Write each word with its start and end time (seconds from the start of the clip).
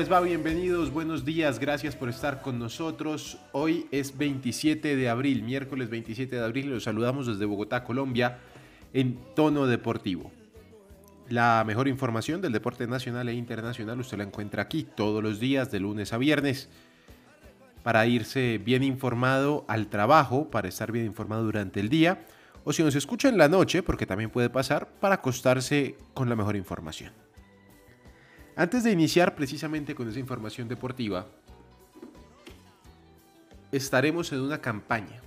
les 0.00 0.10
va? 0.10 0.20
Bienvenidos, 0.20 0.90
buenos 0.90 1.26
días, 1.26 1.58
gracias 1.58 1.94
por 1.94 2.08
estar 2.08 2.40
con 2.40 2.58
nosotros. 2.58 3.36
Hoy 3.52 3.86
es 3.90 4.16
27 4.16 4.96
de 4.96 5.10
abril, 5.10 5.42
miércoles 5.42 5.90
27 5.90 6.36
de 6.36 6.42
abril, 6.42 6.70
los 6.70 6.84
saludamos 6.84 7.26
desde 7.26 7.44
Bogotá, 7.44 7.84
Colombia, 7.84 8.38
en 8.94 9.18
tono 9.36 9.66
deportivo. 9.66 10.32
La 11.28 11.62
mejor 11.66 11.86
información 11.86 12.40
del 12.40 12.52
deporte 12.52 12.86
nacional 12.86 13.28
e 13.28 13.34
internacional 13.34 14.00
usted 14.00 14.16
la 14.16 14.24
encuentra 14.24 14.62
aquí 14.62 14.84
todos 14.84 15.22
los 15.22 15.38
días, 15.38 15.70
de 15.70 15.80
lunes 15.80 16.14
a 16.14 16.16
viernes, 16.16 16.70
para 17.82 18.06
irse 18.06 18.56
bien 18.56 18.82
informado 18.82 19.66
al 19.68 19.88
trabajo, 19.88 20.50
para 20.50 20.68
estar 20.68 20.92
bien 20.92 21.04
informado 21.04 21.44
durante 21.44 21.78
el 21.78 21.90
día, 21.90 22.24
o 22.64 22.72
si 22.72 22.82
nos 22.82 22.94
escucha 22.94 23.28
en 23.28 23.36
la 23.36 23.48
noche, 23.48 23.82
porque 23.82 24.06
también 24.06 24.30
puede 24.30 24.48
pasar, 24.48 24.88
para 24.98 25.16
acostarse 25.16 25.96
con 26.14 26.30
la 26.30 26.36
mejor 26.36 26.56
información. 26.56 27.12
Antes 28.56 28.84
de 28.84 28.92
iniciar 28.92 29.34
precisamente 29.34 29.94
con 29.94 30.08
esa 30.08 30.18
información 30.18 30.68
deportiva, 30.68 31.26
estaremos 33.72 34.32
en 34.32 34.40
una 34.40 34.60
campaña. 34.60 35.20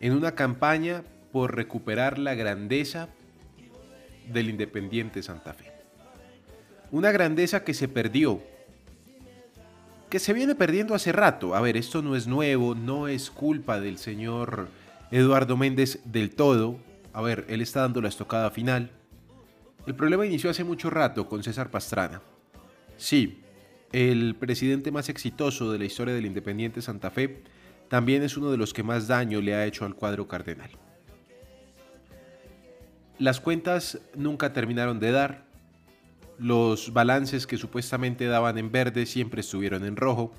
En 0.00 0.12
una 0.12 0.34
campaña 0.34 1.02
por 1.32 1.56
recuperar 1.56 2.18
la 2.18 2.34
grandeza 2.34 3.08
del 4.32 4.50
Independiente 4.50 5.22
Santa 5.22 5.54
Fe. 5.54 5.72
Una 6.90 7.10
grandeza 7.10 7.64
que 7.64 7.74
se 7.74 7.88
perdió, 7.88 8.40
que 10.10 10.18
se 10.18 10.32
viene 10.32 10.54
perdiendo 10.54 10.94
hace 10.94 11.10
rato. 11.10 11.54
A 11.54 11.60
ver, 11.60 11.76
esto 11.76 12.02
no 12.02 12.14
es 12.14 12.26
nuevo, 12.26 12.74
no 12.74 13.08
es 13.08 13.30
culpa 13.30 13.80
del 13.80 13.98
señor 13.98 14.68
Eduardo 15.10 15.56
Méndez 15.56 16.00
del 16.04 16.34
todo. 16.34 16.78
A 17.12 17.22
ver, 17.22 17.46
él 17.48 17.60
está 17.62 17.80
dando 17.80 18.00
la 18.00 18.08
estocada 18.08 18.50
final. 18.50 18.90
El 19.86 19.94
problema 19.94 20.24
inició 20.24 20.48
hace 20.48 20.64
mucho 20.64 20.88
rato 20.88 21.28
con 21.28 21.42
César 21.42 21.70
Pastrana. 21.70 22.22
Sí, 22.96 23.40
el 23.92 24.34
presidente 24.34 24.90
más 24.90 25.08
exitoso 25.08 25.70
de 25.70 25.78
la 25.78 25.84
historia 25.84 26.14
del 26.14 26.26
Independiente 26.26 26.80
Santa 26.80 27.10
Fe 27.10 27.42
también 27.88 28.22
es 28.22 28.36
uno 28.36 28.50
de 28.50 28.56
los 28.56 28.72
que 28.72 28.82
más 28.82 29.08
daño 29.08 29.40
le 29.40 29.54
ha 29.54 29.66
hecho 29.66 29.84
al 29.84 29.94
cuadro 29.94 30.26
cardenal. 30.26 30.70
Las 33.18 33.40
cuentas 33.40 34.00
nunca 34.14 34.52
terminaron 34.52 34.98
de 35.00 35.12
dar, 35.12 35.44
los 36.38 36.92
balances 36.92 37.46
que 37.46 37.58
supuestamente 37.58 38.26
daban 38.26 38.58
en 38.58 38.72
verde 38.72 39.06
siempre 39.06 39.40
estuvieron 39.40 39.84
en 39.84 39.96
rojo 39.96 40.32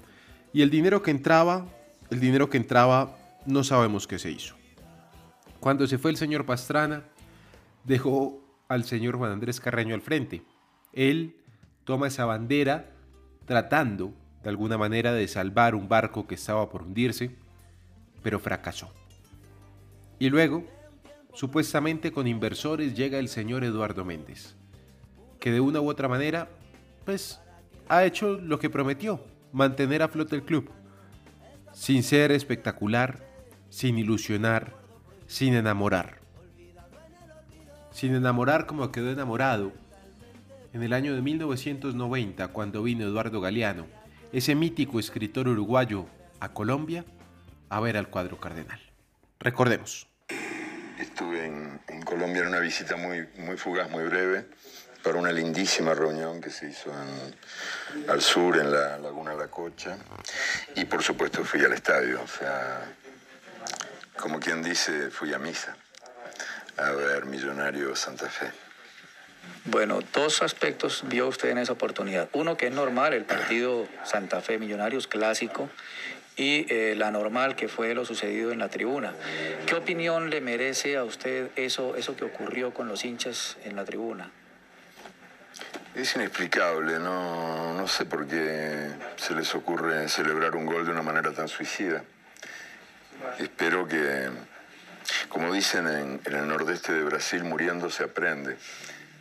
y 0.52 0.62
el 0.62 0.70
dinero 0.70 1.02
que 1.02 1.12
entraba, 1.12 1.68
el 2.10 2.20
dinero 2.20 2.50
que 2.50 2.58
entraba 2.58 3.16
no 3.46 3.64
sabemos 3.64 4.08
qué 4.08 4.20
se 4.20 4.32
hizo. 4.32 4.56
Cuando 5.60 5.88
se 5.88 5.98
fue 5.98 6.12
el 6.12 6.18
señor 6.18 6.46
Pastrana, 6.46 7.04
dejó 7.86 8.45
al 8.68 8.84
señor 8.84 9.18
Juan 9.18 9.32
Andrés 9.32 9.60
Carreño 9.60 9.96
al 9.96 10.02
frente. 10.02 10.44
Él 10.94 11.36
toma 11.84 12.08
esa 12.08 12.26
bandera 12.26 12.92
tratando 13.46 14.14
de 14.44 14.50
alguna 14.50 14.78
manera 14.78 15.14
de 15.14 15.28
salvar 15.28 15.76
un 15.76 15.88
barco 15.88 16.28
que 16.28 16.36
estaba 16.36 16.70
por 16.70 16.84
hundirse, 16.84 17.32
pero 18.24 18.40
fracasó. 18.40 18.92
Y 20.20 20.30
luego, 20.30 20.66
supuestamente 21.34 22.12
con 22.12 22.28
inversores, 22.28 22.96
llega 22.96 23.20
el 23.20 23.28
señor 23.28 23.64
Eduardo 23.64 24.06
Méndez, 24.06 24.56
que 25.40 25.52
de 25.52 25.60
una 25.60 25.82
u 25.82 25.90
otra 25.90 26.08
manera, 26.08 26.50
pues, 27.06 27.40
ha 27.88 28.06
hecho 28.06 28.40
lo 28.40 28.60
que 28.60 28.70
prometió, 28.70 29.24
mantener 29.52 30.02
a 30.02 30.08
flote 30.08 30.36
el 30.36 30.44
club, 30.44 30.70
sin 31.72 32.04
ser 32.04 32.32
espectacular, 32.32 33.28
sin 33.70 33.98
ilusionar, 33.98 34.74
sin 35.28 35.54
enamorar 35.54 36.25
sin 37.96 38.14
enamorar 38.14 38.66
como 38.66 38.92
quedó 38.92 39.10
enamorado 39.10 39.72
en 40.74 40.84
el 40.84 40.92
año 40.92 41.16
de 41.16 41.22
1990 41.22 42.50
cuando 42.50 42.84
vino 42.84 43.06
Eduardo 43.06 43.40
Galeano, 43.40 43.88
ese 44.34 44.54
mítico 44.54 45.00
escritor 45.00 45.48
uruguayo, 45.48 46.06
a 46.42 46.50
Colombia 46.52 47.06
a 47.70 47.80
ver 47.80 47.96
al 47.96 48.10
cuadro 48.10 48.38
cardenal. 48.38 48.82
Recordemos. 49.40 50.08
Estuve 51.00 51.46
en, 51.46 51.80
Colombia 52.04 52.42
en 52.42 52.50
una 52.50 52.60
visita 52.60 52.98
muy, 52.98 53.26
muy 53.38 53.56
fugaz, 53.56 53.90
muy 53.90 54.04
breve, 54.04 54.46
para 55.02 55.18
una 55.18 55.32
lindísima 55.32 55.94
reunión 55.94 56.42
que 56.42 56.50
se 56.50 56.70
hizo 56.70 56.92
en- 56.92 58.10
al 58.10 58.22
sur, 58.22 58.58
en 58.58 58.72
la 58.74 58.98
Laguna 58.98 59.34
La 59.36 59.48
Cocha. 59.48 59.98
Y 60.76 60.84
por 60.84 61.02
supuesto 61.02 61.46
fui 61.46 61.64
al 61.64 61.72
estadio, 61.72 62.22
o 62.22 62.28
sea, 62.28 62.84
como 64.20 64.38
quien 64.42 64.62
dice, 64.62 65.10
fui 65.12 65.34
a 65.34 65.40
misa 65.40 65.78
a 66.78 66.92
ver 66.92 67.26
Millonario 67.26 67.96
Santa 67.96 68.30
Fe. 68.30 68.52
Bueno, 69.66 70.00
dos 70.14 70.42
aspectos 70.42 71.04
vio 71.08 71.28
usted 71.28 71.50
en 71.50 71.58
esa 71.58 71.74
oportunidad. 71.74 72.30
Uno 72.34 72.58
que 72.58 72.68
es 72.68 72.74
normal, 72.74 73.14
el 73.14 73.26
partido 73.26 73.88
Santa 74.04 74.42
Fe 74.42 74.58
Millonarios 74.58 75.08
clásico, 75.08 75.70
y 76.38 76.66
eh, 76.74 76.96
la 76.98 77.12
normal 77.12 77.56
que 77.56 77.68
fue 77.68 77.94
lo 77.94 78.06
sucedido 78.06 78.52
en 78.52 78.60
la 78.60 78.70
tribuna. 78.70 79.14
¿Qué 79.66 79.76
opinión 79.76 80.30
le 80.30 80.42
merece 80.42 80.98
a 80.98 81.04
usted 81.04 81.50
eso, 81.56 81.96
eso 81.96 82.16
que 82.16 82.26
ocurrió 82.26 82.74
con 82.74 82.88
los 82.88 83.06
hinchas 83.06 83.58
en 83.64 83.76
la 83.76 83.86
tribuna? 83.86 84.32
Es 85.96 86.16
inexplicable, 86.16 87.00
no, 87.00 87.74
no 87.74 87.88
sé 87.88 88.06
por 88.06 88.28
qué 88.28 88.90
se 89.16 89.34
les 89.34 89.56
ocurre 89.56 90.10
celebrar 90.10 90.56
un 90.56 90.66
gol 90.66 90.86
de 90.86 90.92
una 90.92 91.02
manera 91.02 91.32
tan 91.32 91.48
suicida. 91.48 92.04
Espero 93.40 93.88
que, 93.88 94.30
como 95.36 95.52
dicen 95.52 95.86
en, 95.86 96.22
el 96.34 96.48
nordeste 96.48 96.94
de 96.94 97.04
Brasil, 97.04 97.44
muriendo 97.44 97.90
se 97.90 98.06
aprende. 98.06 98.56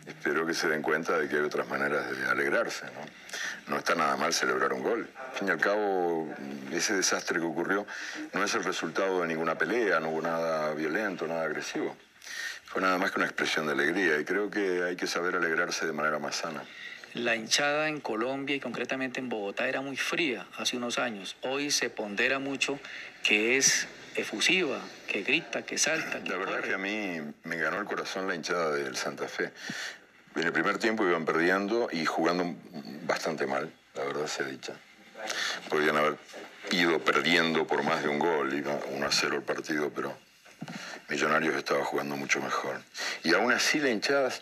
Espero 0.07 0.47
que 0.47 0.55
se 0.55 0.69
den 0.69 0.81
cuenta 0.81 1.19
de 1.19 1.29
que 1.29 1.35
hay 1.35 1.43
otras 1.43 1.67
maneras 1.67 2.09
de 2.17 2.25
alegrarse, 2.29 2.85
¿no? 2.85 3.73
No 3.73 3.79
está 3.79 3.97
nada 3.97 4.17
mal 4.17 4.33
celebrar 4.33 4.73
un 4.75 4.85
gol. 4.85 5.11
Al 5.33 5.37
fin 5.37 5.49
y 5.49 5.51
al 5.51 5.59
cabo, 5.59 6.33
ese 6.71 6.95
desastre 6.95 7.41
que 7.41 7.45
ocurrió 7.45 7.85
no 8.33 8.45
es 8.45 8.55
el 8.55 8.63
resultado 8.63 9.23
de 9.23 9.27
ninguna 9.27 9.59
pelea, 9.59 9.99
no 9.99 10.11
hubo 10.11 10.23
nada 10.23 10.73
violento, 10.75 11.27
nada 11.27 11.43
agresivo. 11.47 11.97
Fue 12.67 12.81
nada 12.81 12.97
más 12.97 13.11
que 13.11 13.19
una 13.19 13.27
expresión 13.27 13.67
de 13.67 13.73
alegría 13.73 14.17
y 14.21 14.25
creo 14.25 14.49
que 14.49 14.85
hay 14.85 14.95
que 14.95 15.09
saber 15.09 15.35
alegrarse 15.35 15.85
de 15.85 15.93
manera 15.93 16.21
más 16.21 16.37
sana. 16.37 16.63
La 17.15 17.35
hinchada 17.35 17.89
en 17.89 18.01
Colombia 18.01 18.55
y 18.55 18.61
concretamente 18.61 19.19
en 19.19 19.29
Bogotá 19.29 19.67
era 19.67 19.81
muy 19.81 19.97
fría 19.97 20.47
hace 20.59 20.77
unos 20.77 21.01
años. 21.01 21.35
Hoy 21.41 21.73
se 21.73 21.91
pondera 21.91 22.39
mucho 22.39 22.79
que 23.25 23.57
es 23.57 23.89
efusiva, 24.17 24.81
que 25.07 25.23
grita, 25.23 25.63
que 25.63 25.79
salta, 25.79 26.23
que 26.23 26.31
La 26.31 26.37
verdad 26.37 26.57
corre. 26.57 26.69
que 26.69 26.75
a 26.75 26.79
mí 26.79 27.21
me 27.45 27.57
ganó 27.57 27.79
el 27.79 27.85
corazón 27.85 28.29
la 28.29 28.35
hinchada 28.35 28.71
del 28.73 28.97
Santa 28.97 29.29
Fe. 29.29 29.53
En 30.37 30.43
el 30.43 30.53
primer 30.53 30.79
tiempo 30.79 31.07
iban 31.07 31.25
perdiendo 31.25 31.89
y 31.93 32.05
jugando 32.05 32.57
bastante 33.07 33.47
mal, 33.47 33.73
la 33.95 34.05
verdad 34.05 34.27
sea 34.27 34.47
dicha. 34.47 34.75
Podrían 35.69 35.97
haber 35.97 36.17
ido 36.71 36.99
perdiendo 36.99 37.67
por 37.67 37.83
más 37.83 38.03
de 38.03 38.09
un 38.09 38.19
gol, 38.19 38.53
iba 38.53 38.79
1 38.91 39.07
a 39.07 39.13
0 39.13 39.37
el 39.37 39.43
partido, 39.43 39.91
pero 39.95 40.17
Millonarios 41.09 41.55
estaba 41.55 41.85
jugando 41.85 42.17
mucho 42.17 42.41
mejor. 42.41 42.81
Y 43.23 43.35
aún 43.35 43.53
así 43.53 43.79
la 43.79 43.91
hinchada, 43.91 44.33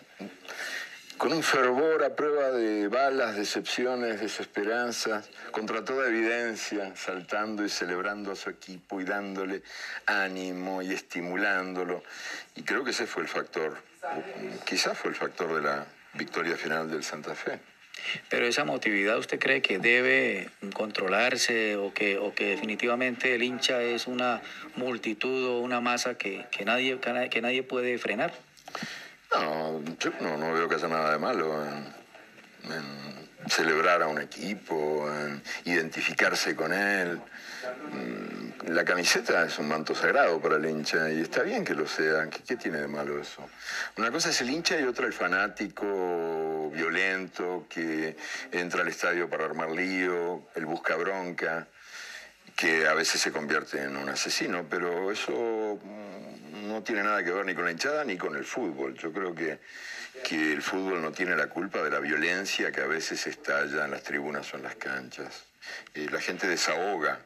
con 1.17 1.33
un 1.33 1.43
fervor 1.43 2.03
a 2.03 2.15
prueba 2.15 2.51
de 2.51 2.87
balas, 2.87 3.35
decepciones, 3.35 4.19
desesperanzas, 4.19 5.29
contra 5.51 5.83
toda 5.83 6.07
evidencia, 6.07 6.95
saltando 6.95 7.65
y 7.65 7.69
celebrando 7.69 8.31
a 8.31 8.35
su 8.35 8.49
equipo 8.49 8.99
y 8.99 9.03
dándole 9.03 9.61
ánimo 10.05 10.81
y 10.81 10.93
estimulándolo. 10.93 12.03
Y 12.55 12.63
creo 12.63 12.83
que 12.83 12.91
ese 12.91 13.07
fue 13.07 13.23
el 13.23 13.27
factor, 13.27 13.77
quizás 14.65 14.97
fue 14.97 15.11
el 15.11 15.15
factor 15.15 15.55
de 15.55 15.61
la 15.61 15.85
victoria 16.13 16.57
final 16.57 16.89
del 16.89 17.03
Santa 17.03 17.35
Fe. 17.35 17.59
Pero 18.29 18.45
esa 18.45 18.63
emotividad, 18.63 19.17
¿usted 19.17 19.39
cree 19.39 19.61
que 19.61 19.79
debe 19.79 20.49
controlarse 20.73 21.77
o 21.77 21.93
que, 21.93 22.19
definitivamente 22.37 23.35
el 23.35 23.43
hincha 23.43 23.81
es 23.81 24.07
una 24.07 24.41
multitud 24.75 25.45
o 25.47 25.59
una 25.59 25.79
masa 25.79 26.17
que 26.17 26.45
nadie, 26.65 26.99
que 27.29 27.41
nadie 27.41 27.63
puede 27.63 27.97
frenar? 27.97 28.33
No, 29.33 29.81
yo 29.99 30.11
no, 30.21 30.53
veo 30.53 30.69
que 30.69 30.75
haya 30.75 30.87
nada 30.87 31.11
de 31.11 31.17
malo 31.17 31.63
en, 31.65 32.71
en 32.71 33.49
celebrar 33.49 34.01
a 34.03 34.07
un 34.07 34.21
equipo, 34.21 35.09
en 35.11 35.41
identificarse 35.65 36.55
con 36.55 36.71
él. 36.71 37.19
Mm, 37.91 38.71
La 38.73 38.85
camiseta 38.85 39.45
es 39.45 39.57
un 39.59 39.67
manto 39.67 39.93
sagrado 39.95 40.39
para 40.39 40.55
el 40.55 40.65
hincha 40.65 41.09
y 41.11 41.21
está 41.21 41.41
bien 41.43 41.65
que 41.65 41.73
lo 41.73 41.87
sea. 41.87 42.29
¿Qué, 42.29 42.43
qué 42.43 42.55
tiene 42.55 42.79
de 42.79 42.87
malo 42.87 43.19
eso? 43.19 43.49
Una 43.97 44.11
cosa 44.11 44.29
es 44.29 44.39
el 44.41 44.49
hincha 44.49 44.79
y 44.79 44.83
otra 44.83 45.07
el 45.07 45.13
fanático 45.13 46.69
violento 46.73 47.65
que 47.69 48.15
entra 48.51 48.81
al 48.81 48.87
estadio 48.87 49.29
para 49.29 49.45
armar 49.45 49.71
lío, 49.71 50.43
el 50.55 50.65
busca 50.65 50.95
bronca, 50.95 51.67
que 52.55 52.87
a 52.87 52.93
veces 52.93 53.21
se 53.21 53.31
convierte 53.31 53.81
en 53.81 53.97
un 53.97 54.09
asesino, 54.09 54.65
pero 54.69 55.11
eso 55.11 55.79
mm, 55.83 56.67
no 56.67 56.83
tiene 56.83 57.03
nada 57.03 57.23
que 57.23 57.31
ver 57.31 57.45
ni 57.45 57.55
con 57.55 57.65
la 57.65 57.71
hinchada 57.71 58.03
ni 58.03 58.17
con 58.17 58.35
el 58.35 58.45
fútbol. 58.45 58.93
Yo 58.95 59.11
creo 59.11 59.33
que, 59.33 59.59
que 60.23 60.53
el 60.53 60.61
fútbol 60.61 61.01
no 61.01 61.11
tiene 61.11 61.35
la 61.35 61.47
culpa 61.47 61.81
de 61.81 61.89
la 61.89 61.99
violencia 61.99 62.71
que 62.71 62.81
a 62.81 62.87
veces 62.87 63.25
estalla 63.27 63.85
en 63.85 63.91
las 63.91 64.03
tribunas 64.03 64.53
o 64.53 64.57
en 64.57 64.63
las 64.63 64.75
canchas. 64.75 65.45
Eh, 65.93 66.07
la 66.11 66.19
gente 66.19 66.47
desahoga 66.47 67.19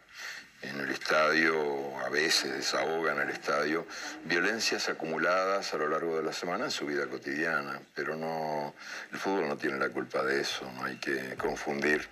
en 0.62 0.80
el 0.80 0.90
estadio, 0.90 1.98
a 2.00 2.10
veces 2.10 2.52
desahoga 2.54 3.14
en 3.14 3.22
el 3.22 3.30
estadio, 3.30 3.86
violencias 4.26 4.90
acumuladas 4.90 5.74
a 5.74 5.78
lo 5.78 5.88
largo 5.88 6.18
de 6.18 6.24
la 6.24 6.34
semana 6.34 6.66
en 6.66 6.72
su 6.72 6.86
vida 6.88 7.06
cotidiana, 7.06 7.80
pero 7.94 8.16
no, 8.16 8.74
el 9.12 9.20
fútbol 9.20 9.48
no 9.48 9.58
tiene 9.58 9.78
la 9.78 9.90
culpa 9.90 10.24
de 10.24 10.42
eso, 10.42 10.70
no 10.74 10.86
hay 10.86 10.98
que 10.98 11.36
confundir 11.36 12.08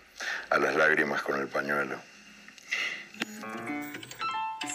a 0.52 0.60
las 0.60 0.76
lágrimas 0.76 1.24
con 1.24 1.40
el 1.40 1.48
pañuelo. 1.48 2.00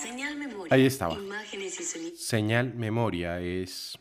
Señal 0.01 0.37
memoria. 0.37 0.75
Ahí 0.75 0.87
estaba. 0.87 1.15
Imágenes 1.15 1.81
y 1.81 1.85
sonidos. 1.85 2.21
Señal 2.21 2.75
Memoria 2.75 3.41
es 3.41 3.99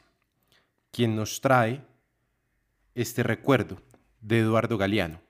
quien 0.92 1.16
nos 1.16 1.42
trae 1.42 1.82
este 2.96 3.24
recuerdo 3.24 3.82
de 4.22 4.40
Eduardo 4.40 4.78
Galeano, 4.78 5.22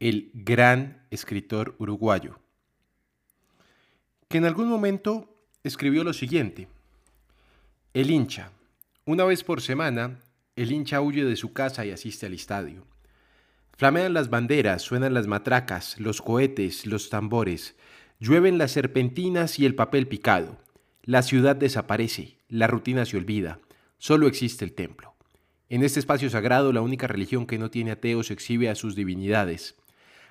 el 0.00 0.30
gran 0.34 1.06
escritor 1.10 1.76
uruguayo, 1.78 2.40
que 4.28 4.38
en 4.38 4.44
algún 4.44 4.68
momento 4.68 5.36
escribió 5.62 6.04
lo 6.04 6.12
siguiente. 6.12 6.68
El 7.94 8.10
hincha. 8.10 8.50
Una 9.04 9.24
vez 9.24 9.44
por 9.44 9.62
semana, 9.62 10.18
el 10.56 10.72
hincha 10.72 11.00
huye 11.00 11.24
de 11.24 11.36
su 11.36 11.52
casa 11.52 11.86
y 11.86 11.92
asiste 11.92 12.26
al 12.26 12.34
estadio. 12.34 12.84
Flamean 13.76 14.14
las 14.14 14.30
banderas, 14.30 14.82
suenan 14.82 15.14
las 15.14 15.26
matracas, 15.26 16.00
los 16.00 16.22
cohetes, 16.22 16.86
los 16.86 17.10
tambores, 17.10 17.76
llueven 18.18 18.58
las 18.58 18.72
serpentinas 18.72 19.58
y 19.58 19.66
el 19.66 19.74
papel 19.74 20.06
picado. 20.08 20.58
La 21.02 21.22
ciudad 21.22 21.56
desaparece, 21.56 22.38
la 22.48 22.66
rutina 22.66 23.04
se 23.04 23.16
olvida, 23.16 23.60
solo 23.98 24.26
existe 24.26 24.64
el 24.64 24.72
templo. 24.72 25.14
En 25.68 25.82
este 25.82 26.00
espacio 26.00 26.30
sagrado, 26.30 26.72
la 26.72 26.80
única 26.80 27.06
religión 27.06 27.46
que 27.46 27.58
no 27.58 27.70
tiene 27.70 27.92
ateos 27.92 28.30
exhibe 28.30 28.68
a 28.68 28.74
sus 28.74 28.94
divinidades. 28.94 29.76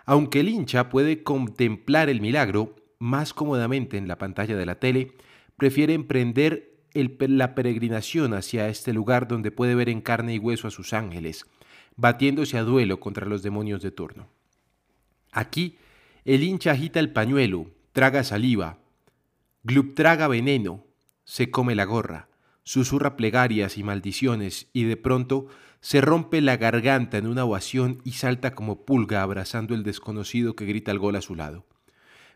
Aunque 0.05 0.39
el 0.39 0.49
hincha 0.49 0.89
puede 0.89 1.23
contemplar 1.23 2.09
el 2.09 2.21
milagro 2.21 2.75
más 2.99 3.33
cómodamente 3.33 3.97
en 3.97 4.07
la 4.07 4.17
pantalla 4.17 4.55
de 4.55 4.65
la 4.65 4.79
tele, 4.79 5.11
prefiere 5.57 5.93
emprender 5.93 6.75
la 6.93 7.55
peregrinación 7.55 8.33
hacia 8.33 8.69
este 8.69 8.93
lugar 8.93 9.27
donde 9.27 9.51
puede 9.51 9.75
ver 9.75 9.89
en 9.89 10.01
carne 10.01 10.35
y 10.35 10.39
hueso 10.39 10.67
a 10.67 10.71
sus 10.71 10.93
ángeles, 10.93 11.45
batiéndose 11.97 12.57
a 12.57 12.63
duelo 12.63 12.99
contra 12.99 13.25
los 13.25 13.43
demonios 13.43 13.81
de 13.81 13.91
turno. 13.91 14.29
Aquí, 15.31 15.77
el 16.25 16.43
hincha 16.43 16.71
agita 16.71 16.99
el 16.99 17.13
pañuelo, 17.13 17.67
traga 17.91 18.23
saliva, 18.23 18.79
Glup 19.63 19.95
traga 19.95 20.27
veneno, 20.27 20.85
se 21.23 21.49
come 21.51 21.75
la 21.75 21.85
gorra, 21.85 22.29
susurra 22.63 23.15
plegarias 23.15 23.77
y 23.77 23.83
maldiciones 23.83 24.67
y 24.73 24.83
de 24.83 24.97
pronto 24.97 25.47
se 25.81 26.01
rompe 26.01 26.41
la 26.41 26.57
garganta 26.57 27.19
en 27.19 27.27
una 27.27 27.45
ovación 27.45 28.01
y 28.03 28.13
salta 28.13 28.55
como 28.55 28.85
pulga 28.85 29.21
abrazando 29.21 29.75
el 29.75 29.83
desconocido 29.83 30.55
que 30.55 30.65
grita 30.65 30.91
el 30.91 30.99
gol 30.99 31.15
a 31.15 31.21
su 31.21 31.35
lado. 31.35 31.65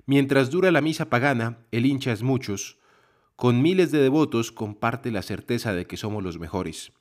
Mientras 0.06 0.52
dura 0.52 0.72
la 0.72 0.82
misa 0.82 1.10
pagana, 1.10 1.58
el 1.72 1.88
hincha 1.88 2.12
es 2.12 2.22
muchos, 2.22 2.78
con 3.36 3.62
miles 3.62 3.92
de 3.92 4.00
devotos 4.00 4.52
comparte 4.52 5.12
la 5.12 5.24
certeza 5.24 5.74
de 5.74 5.88
que 5.88 5.98
somos 5.98 6.24
los 6.24 6.38
mejores. 6.38 6.92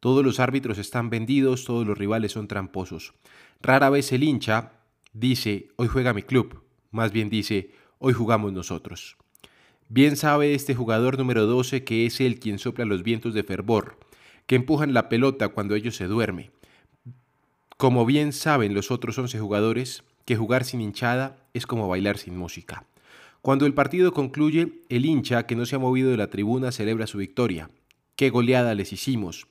Todos 0.00 0.22
los 0.22 0.38
árbitros 0.38 0.76
están 0.76 1.08
vendidos, 1.08 1.64
todos 1.64 1.86
los 1.86 1.96
rivales 1.96 2.32
son 2.32 2.46
tramposos. 2.46 3.14
Rara 3.62 3.88
vez 3.88 4.12
el 4.12 4.22
hincha 4.22 4.75
dice, 5.18 5.68
hoy 5.76 5.88
juega 5.88 6.12
mi 6.12 6.22
club, 6.22 6.62
más 6.90 7.10
bien 7.10 7.30
dice, 7.30 7.70
hoy 7.98 8.12
jugamos 8.12 8.52
nosotros. 8.52 9.16
Bien 9.88 10.16
sabe 10.16 10.54
este 10.54 10.74
jugador 10.74 11.16
número 11.16 11.46
12 11.46 11.84
que 11.84 12.06
es 12.06 12.20
él 12.20 12.38
quien 12.38 12.58
sopla 12.58 12.84
los 12.84 13.02
vientos 13.02 13.32
de 13.32 13.42
fervor, 13.42 13.98
que 14.46 14.56
empujan 14.56 14.92
la 14.92 15.08
pelota 15.08 15.48
cuando 15.48 15.74
ellos 15.74 15.96
se 15.96 16.06
duerme. 16.06 16.50
Como 17.76 18.04
bien 18.04 18.32
saben 18.32 18.74
los 18.74 18.90
otros 18.90 19.18
11 19.18 19.38
jugadores, 19.38 20.04
que 20.24 20.36
jugar 20.36 20.64
sin 20.64 20.80
hinchada 20.80 21.38
es 21.54 21.66
como 21.66 21.88
bailar 21.88 22.18
sin 22.18 22.36
música. 22.36 22.84
Cuando 23.40 23.64
el 23.64 23.74
partido 23.74 24.12
concluye, 24.12 24.80
el 24.88 25.06
hincha 25.06 25.46
que 25.46 25.56
no 25.56 25.66
se 25.66 25.76
ha 25.76 25.78
movido 25.78 26.10
de 26.10 26.16
la 26.16 26.30
tribuna 26.30 26.72
celebra 26.72 27.06
su 27.06 27.18
victoria. 27.18 27.70
Qué 28.16 28.28
goleada 28.30 28.74
les 28.74 28.92
hicimos, 28.92 29.46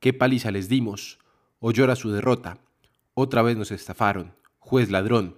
qué 0.00 0.12
paliza 0.12 0.50
les 0.50 0.68
dimos, 0.68 1.18
o 1.60 1.70
llora 1.70 1.96
su 1.96 2.10
derrota. 2.10 2.58
Otra 3.14 3.42
vez 3.42 3.56
nos 3.56 3.70
estafaron, 3.70 4.32
juez 4.66 4.90
ladrón. 4.90 5.36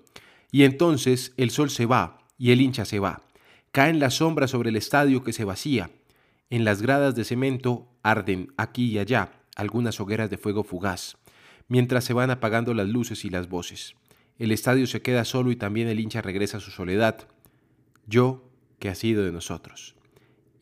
Y 0.50 0.64
entonces 0.64 1.34
el 1.36 1.50
sol 1.50 1.68
se 1.68 1.84
va 1.84 2.18
y 2.38 2.50
el 2.50 2.62
hincha 2.62 2.86
se 2.86 2.98
va. 2.98 3.22
Caen 3.72 4.00
las 4.00 4.14
sombras 4.14 4.50
sobre 4.50 4.70
el 4.70 4.76
estadio 4.76 5.22
que 5.22 5.34
se 5.34 5.44
vacía. 5.44 5.90
En 6.48 6.64
las 6.64 6.80
gradas 6.80 7.14
de 7.14 7.24
cemento 7.24 7.86
arden 8.02 8.54
aquí 8.56 8.86
y 8.86 8.98
allá 8.98 9.32
algunas 9.54 10.00
hogueras 10.00 10.30
de 10.30 10.38
fuego 10.38 10.64
fugaz, 10.64 11.18
mientras 11.66 12.04
se 12.04 12.14
van 12.14 12.30
apagando 12.30 12.72
las 12.72 12.88
luces 12.88 13.24
y 13.26 13.28
las 13.28 13.50
voces. 13.50 13.96
El 14.38 14.50
estadio 14.50 14.86
se 14.86 15.02
queda 15.02 15.26
solo 15.26 15.50
y 15.50 15.56
también 15.56 15.88
el 15.88 16.00
hincha 16.00 16.22
regresa 16.22 16.56
a 16.56 16.60
su 16.60 16.70
soledad. 16.70 17.28
Yo, 18.06 18.48
que 18.78 18.88
ha 18.88 18.94
sido 18.94 19.24
de 19.24 19.32
nosotros. 19.32 19.94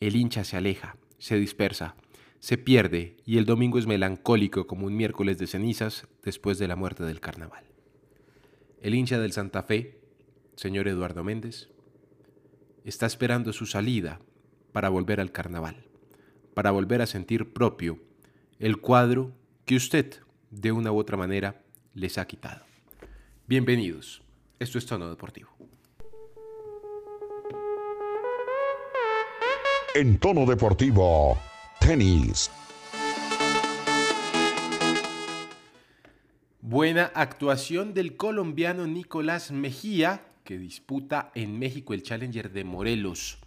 El 0.01 0.15
hincha 0.17 0.43
se 0.43 0.57
aleja, 0.57 0.97
se 1.19 1.37
dispersa, 1.37 1.95
se 2.39 2.57
pierde 2.57 3.15
y 3.25 3.37
el 3.37 3.45
domingo 3.45 3.79
es 3.79 3.87
melancólico 3.87 4.67
como 4.67 4.87
un 4.87 4.97
miércoles 4.97 5.37
de 5.37 5.47
cenizas 5.47 6.07
después 6.23 6.57
de 6.57 6.67
la 6.67 6.75
muerte 6.75 7.03
del 7.03 7.21
carnaval. 7.21 7.66
El 8.81 8.93
hincha 8.93 9.19
del 9.19 9.31
Santa 9.31 9.63
Fe, 9.63 9.99
señor 10.55 10.87
Eduardo 10.87 11.23
Méndez, 11.23 11.69
está 12.85 13.05
esperando 13.05 13.51
su 13.51 13.65
salida 13.65 14.19
para 14.71 14.89
volver 14.89 15.19
al 15.19 15.31
carnaval, 15.31 15.85
para 16.53 16.71
volver 16.71 17.01
a 17.01 17.07
sentir 17.07 17.53
propio 17.53 17.99
el 18.59 18.79
cuadro 18.79 19.31
que 19.65 19.75
usted, 19.75 20.15
de 20.51 20.71
una 20.71 20.91
u 20.91 20.97
otra 20.97 21.17
manera, 21.17 21.63
les 21.93 22.17
ha 22.17 22.25
quitado. 22.25 22.65
Bienvenidos. 23.47 24.21
Esto 24.59 24.77
es 24.77 24.85
Tono 24.85 25.09
Deportivo. 25.09 25.49
En 29.95 30.19
tono 30.19 30.45
deportivo, 30.45 31.39
tenis. 31.79 32.51
Buena 36.69 37.13
actuación 37.15 37.93
del 37.93 38.17
colombiano 38.17 38.87
Nicolás 38.87 39.51
Mejía, 39.51 40.25
que 40.43 40.57
disputa 40.57 41.31
en 41.33 41.57
México 41.57 41.93
el 41.93 42.03
Challenger 42.03 42.51
de 42.51 42.65
Morelos. 42.65 43.37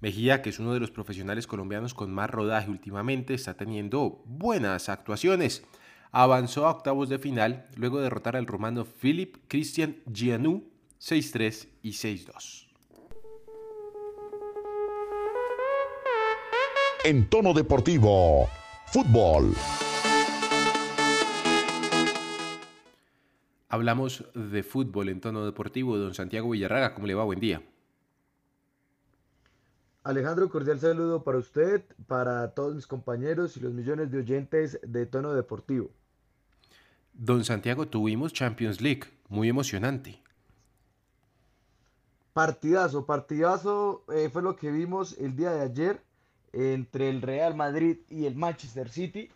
Mejía, 0.00 0.40
que 0.40 0.48
es 0.48 0.58
uno 0.58 0.72
de 0.72 0.80
los 0.80 0.90
profesionales 0.90 1.46
colombianos 1.46 1.92
con 1.92 2.10
más 2.14 2.30
rodaje 2.30 2.70
últimamente, 2.70 3.34
está 3.34 3.58
teniendo 3.58 4.22
buenas 4.24 4.88
actuaciones. 4.88 5.64
Avanzó 6.12 6.66
a 6.66 6.70
octavos 6.70 7.10
de 7.10 7.18
final 7.18 7.66
luego 7.76 7.98
de 7.98 8.04
derrotar 8.04 8.36
al 8.36 8.46
rumano 8.46 8.86
Philip 8.86 9.36
Christian 9.48 9.96
Gianu 10.10 10.64
6-3 10.98 11.68
y 11.82 11.90
6-2. 11.90 12.68
En 17.04 17.28
tono 17.28 17.52
deportivo, 17.52 18.48
fútbol. 18.86 19.54
Hablamos 23.68 24.24
de 24.34 24.62
fútbol 24.62 25.08
en 25.08 25.20
tono 25.20 25.44
deportivo. 25.44 25.98
Don 25.98 26.14
Santiago 26.14 26.50
Villarraga, 26.50 26.94
¿cómo 26.94 27.06
le 27.06 27.14
va? 27.14 27.24
Buen 27.24 27.40
día. 27.40 27.62
Alejandro, 30.04 30.48
cordial 30.48 30.78
saludo 30.78 31.24
para 31.24 31.38
usted, 31.38 31.82
para 32.06 32.54
todos 32.54 32.76
mis 32.76 32.86
compañeros 32.86 33.56
y 33.56 33.60
los 33.60 33.72
millones 33.72 34.12
de 34.12 34.18
oyentes 34.18 34.78
de 34.86 35.04
tono 35.04 35.34
deportivo. 35.34 35.90
Don 37.12 37.44
Santiago, 37.44 37.88
tuvimos 37.88 38.32
Champions 38.32 38.80
League, 38.80 39.02
muy 39.28 39.48
emocionante. 39.48 40.22
Partidazo, 42.32 43.04
partidazo 43.04 44.04
eh, 44.14 44.28
fue 44.30 44.42
lo 44.42 44.54
que 44.54 44.70
vimos 44.70 45.16
el 45.18 45.34
día 45.34 45.50
de 45.50 45.62
ayer 45.62 46.02
entre 46.52 47.08
el 47.08 47.20
Real 47.20 47.56
Madrid 47.56 47.98
y 48.08 48.26
el 48.26 48.36
Manchester 48.36 48.90
City. 48.90 49.30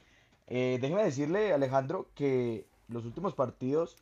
Eh, 0.47 0.79
déjeme 0.81 1.03
decirle, 1.03 1.53
Alejandro, 1.53 2.11
que 2.15 2.69
los 2.87 3.05
últimos 3.05 3.35
partidos 3.35 3.97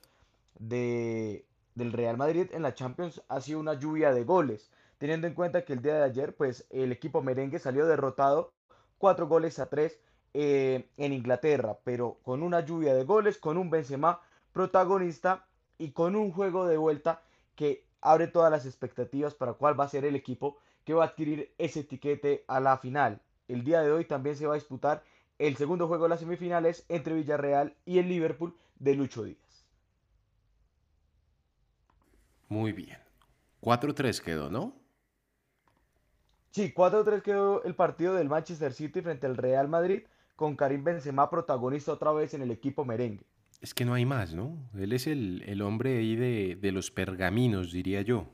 de, 0.59 1.47
del 1.75 1.93
Real 1.93 2.17
Madrid 2.17 2.49
en 2.53 2.63
la 2.63 2.75
Champions 2.75 3.23
ha 3.29 3.41
sido 3.41 3.61
una 3.61 3.75
lluvia 3.75 4.13
de 4.13 4.25
goles, 4.25 4.71
teniendo 4.99 5.27
en 5.27 5.35
cuenta 5.35 5.65
que 5.65 5.73
el 5.73 5.83
día 5.83 5.95
de 5.95 6.05
ayer 6.05 6.35
pues 6.35 6.67
el 6.71 6.93
equipo 6.93 7.23
merengue 7.23 7.59
salió 7.59 7.87
derrotado 7.87 8.53
cuatro 8.99 9.29
goles 9.29 9.59
a 9.59 9.67
tres 9.67 9.99
eh, 10.35 10.89
en 10.97 11.13
Inglaterra, 11.13 11.79
pero 11.85 12.19
con 12.23 12.43
una 12.43 12.61
lluvia 12.61 12.95
de 12.95 13.05
goles, 13.05 13.39
con 13.39 13.57
un 13.57 13.71
Benzema 13.71 14.21
protagonista 14.53 15.47
y 15.79 15.93
con 15.93 16.17
un 16.17 16.33
juego 16.33 16.67
de 16.67 16.77
vuelta 16.77 17.23
que 17.55 17.85
abre 18.01 18.27
todas 18.27 18.51
las 18.51 18.67
expectativas 18.67 19.35
para 19.35 19.55
cuál 19.55 19.79
va 19.79 19.85
a 19.85 19.89
ser 19.89 20.05
el 20.05 20.17
equipo 20.17 20.59
que 20.85 20.95
va 20.95 21.05
a 21.05 21.09
adquirir 21.09 21.53
ese 21.59 21.81
etiquete 21.81 22.45
a 22.49 22.61
la 22.61 22.79
final. 22.79 23.21
El 23.47 23.65
día 23.65 23.81
de 23.81 23.93
hoy 23.93 24.05
también 24.05 24.37
se 24.37 24.47
va 24.47 24.55
a 24.55 24.57
disputar 24.57 25.03
el 25.39 25.57
segundo 25.57 25.87
juego 25.87 26.05
de 26.05 26.11
las 26.11 26.21
semifinales 26.21 26.85
entre 26.89 27.15
Villarreal 27.15 27.75
y 27.85 27.99
el 27.99 28.09
Liverpool 28.09 28.57
de 28.79 28.95
Lucho 28.95 29.23
Díaz. 29.23 29.48
Muy 32.49 32.73
bien. 32.73 32.99
4-3 33.61 34.21
quedó, 34.21 34.51
¿no? 34.51 34.75
Sí, 36.51 36.73
4-3 36.75 37.23
quedó 37.23 37.63
el 37.65 37.75
partido 37.75 38.15
del 38.15 38.29
Manchester 38.29 38.73
City 38.73 39.03
frente 39.03 39.27
al 39.27 39.37
Real 39.37 39.69
Madrid 39.69 40.03
con 40.37 40.57
Karim 40.57 40.85
Benzema 40.85 41.29
protagonista 41.29 41.93
otra 41.93 42.13
vez 42.13 42.33
en 42.35 42.43
el 42.43 42.51
equipo 42.51 42.85
merengue. 42.85 43.27
Es 43.61 43.75
que 43.75 43.85
no 43.85 43.95
hay 43.95 44.07
más, 44.07 44.35
¿no? 44.35 44.57
Él 44.75 44.93
es 44.93 45.07
el, 45.07 45.43
el 45.47 45.63
hombre 45.63 45.99
ahí 45.99 46.15
de, 46.15 46.57
de 46.61 46.73
los 46.73 46.91
pergaminos, 46.91 47.73
diría 47.73 48.03
yo. 48.03 48.29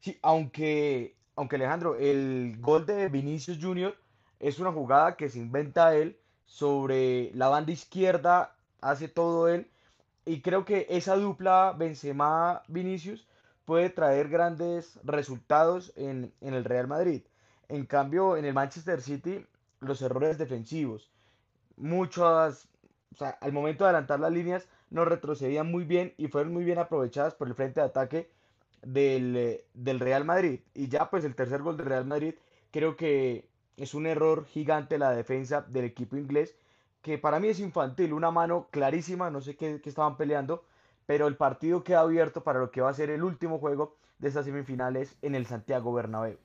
Sí, 0.00 0.18
aunque, 0.22 1.16
aunque 1.34 1.56
Alejandro, 1.56 1.96
el 1.96 2.56
gol 2.60 2.86
de 2.86 3.08
Vinicius 3.08 3.58
Junior 3.60 3.96
es 4.38 4.58
una 4.58 4.70
jugada 4.70 5.16
que 5.16 5.28
se 5.28 5.38
inventa 5.38 5.96
él 5.96 6.18
sobre 6.44 7.32
la 7.34 7.48
banda 7.48 7.72
izquierda, 7.72 8.56
hace 8.80 9.08
todo 9.08 9.48
él. 9.48 9.68
Y 10.26 10.40
creo 10.40 10.64
que 10.64 10.86
esa 10.88 11.16
dupla 11.16 11.74
Benzema-Vinicius 11.76 13.26
puede 13.64 13.90
traer 13.90 14.28
grandes 14.28 14.98
resultados 15.04 15.92
en, 15.96 16.32
en 16.40 16.54
el 16.54 16.64
Real 16.64 16.88
Madrid. 16.88 17.22
En 17.68 17.86
cambio, 17.86 18.36
en 18.36 18.44
el 18.44 18.54
Manchester 18.54 19.00
City, 19.00 19.46
los 19.80 20.02
errores 20.02 20.38
defensivos, 20.38 21.10
muchas, 21.76 22.68
o 23.12 23.16
sea, 23.16 23.30
al 23.40 23.52
momento 23.52 23.84
de 23.84 23.90
adelantar 23.90 24.20
las 24.20 24.32
líneas, 24.32 24.68
no 24.90 25.04
retrocedían 25.04 25.70
muy 25.70 25.84
bien 25.84 26.14
y 26.16 26.28
fueron 26.28 26.52
muy 26.52 26.64
bien 26.64 26.78
aprovechadas 26.78 27.34
por 27.34 27.48
el 27.48 27.54
frente 27.54 27.80
de 27.80 27.86
ataque 27.86 28.30
del, 28.82 29.36
eh, 29.36 29.64
del 29.74 30.00
Real 30.00 30.24
Madrid. 30.24 30.60
Y 30.74 30.88
ya 30.88 31.10
pues 31.10 31.24
el 31.24 31.34
tercer 31.34 31.62
gol 31.62 31.76
del 31.76 31.86
Real 31.86 32.06
Madrid 32.06 32.34
creo 32.70 32.96
que 32.96 33.48
es 33.76 33.94
un 33.94 34.06
error 34.06 34.46
gigante 34.46 34.98
la 34.98 35.10
defensa 35.10 35.62
del 35.62 35.84
equipo 35.84 36.16
inglés, 36.16 36.54
que 37.04 37.18
para 37.18 37.38
mí 37.38 37.48
es 37.48 37.60
infantil, 37.60 38.14
una 38.14 38.30
mano 38.30 38.66
clarísima, 38.70 39.30
no 39.30 39.42
sé 39.42 39.56
qué, 39.56 39.78
qué 39.82 39.90
estaban 39.90 40.16
peleando, 40.16 40.64
pero 41.04 41.26
el 41.26 41.36
partido 41.36 41.84
queda 41.84 42.00
abierto 42.00 42.42
para 42.42 42.58
lo 42.60 42.70
que 42.70 42.80
va 42.80 42.88
a 42.88 42.94
ser 42.94 43.10
el 43.10 43.22
último 43.22 43.58
juego 43.58 43.98
de 44.18 44.28
estas 44.28 44.46
semifinales 44.46 45.14
en 45.20 45.34
el 45.34 45.44
Santiago 45.44 45.92
Bernabéu. 45.92 46.38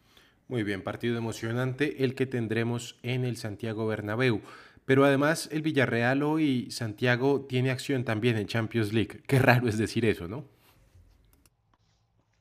Muy 0.49 0.63
bien, 0.63 0.83
partido 0.83 1.17
emocionante 1.17 2.03
el 2.03 2.13
que 2.13 2.25
tendremos 2.25 2.99
en 3.03 3.23
el 3.23 3.37
Santiago 3.37 3.87
Bernabéu. 3.87 4.41
Pero 4.83 5.05
además 5.05 5.47
el 5.53 5.61
Villarreal 5.61 6.23
hoy, 6.23 6.69
Santiago, 6.71 7.45
tiene 7.47 7.71
acción 7.71 8.03
también 8.03 8.35
en 8.35 8.47
Champions 8.47 8.91
League. 8.91 9.23
Qué 9.27 9.39
raro 9.39 9.69
es 9.69 9.77
decir 9.77 10.03
eso, 10.03 10.27
¿no? 10.27 10.43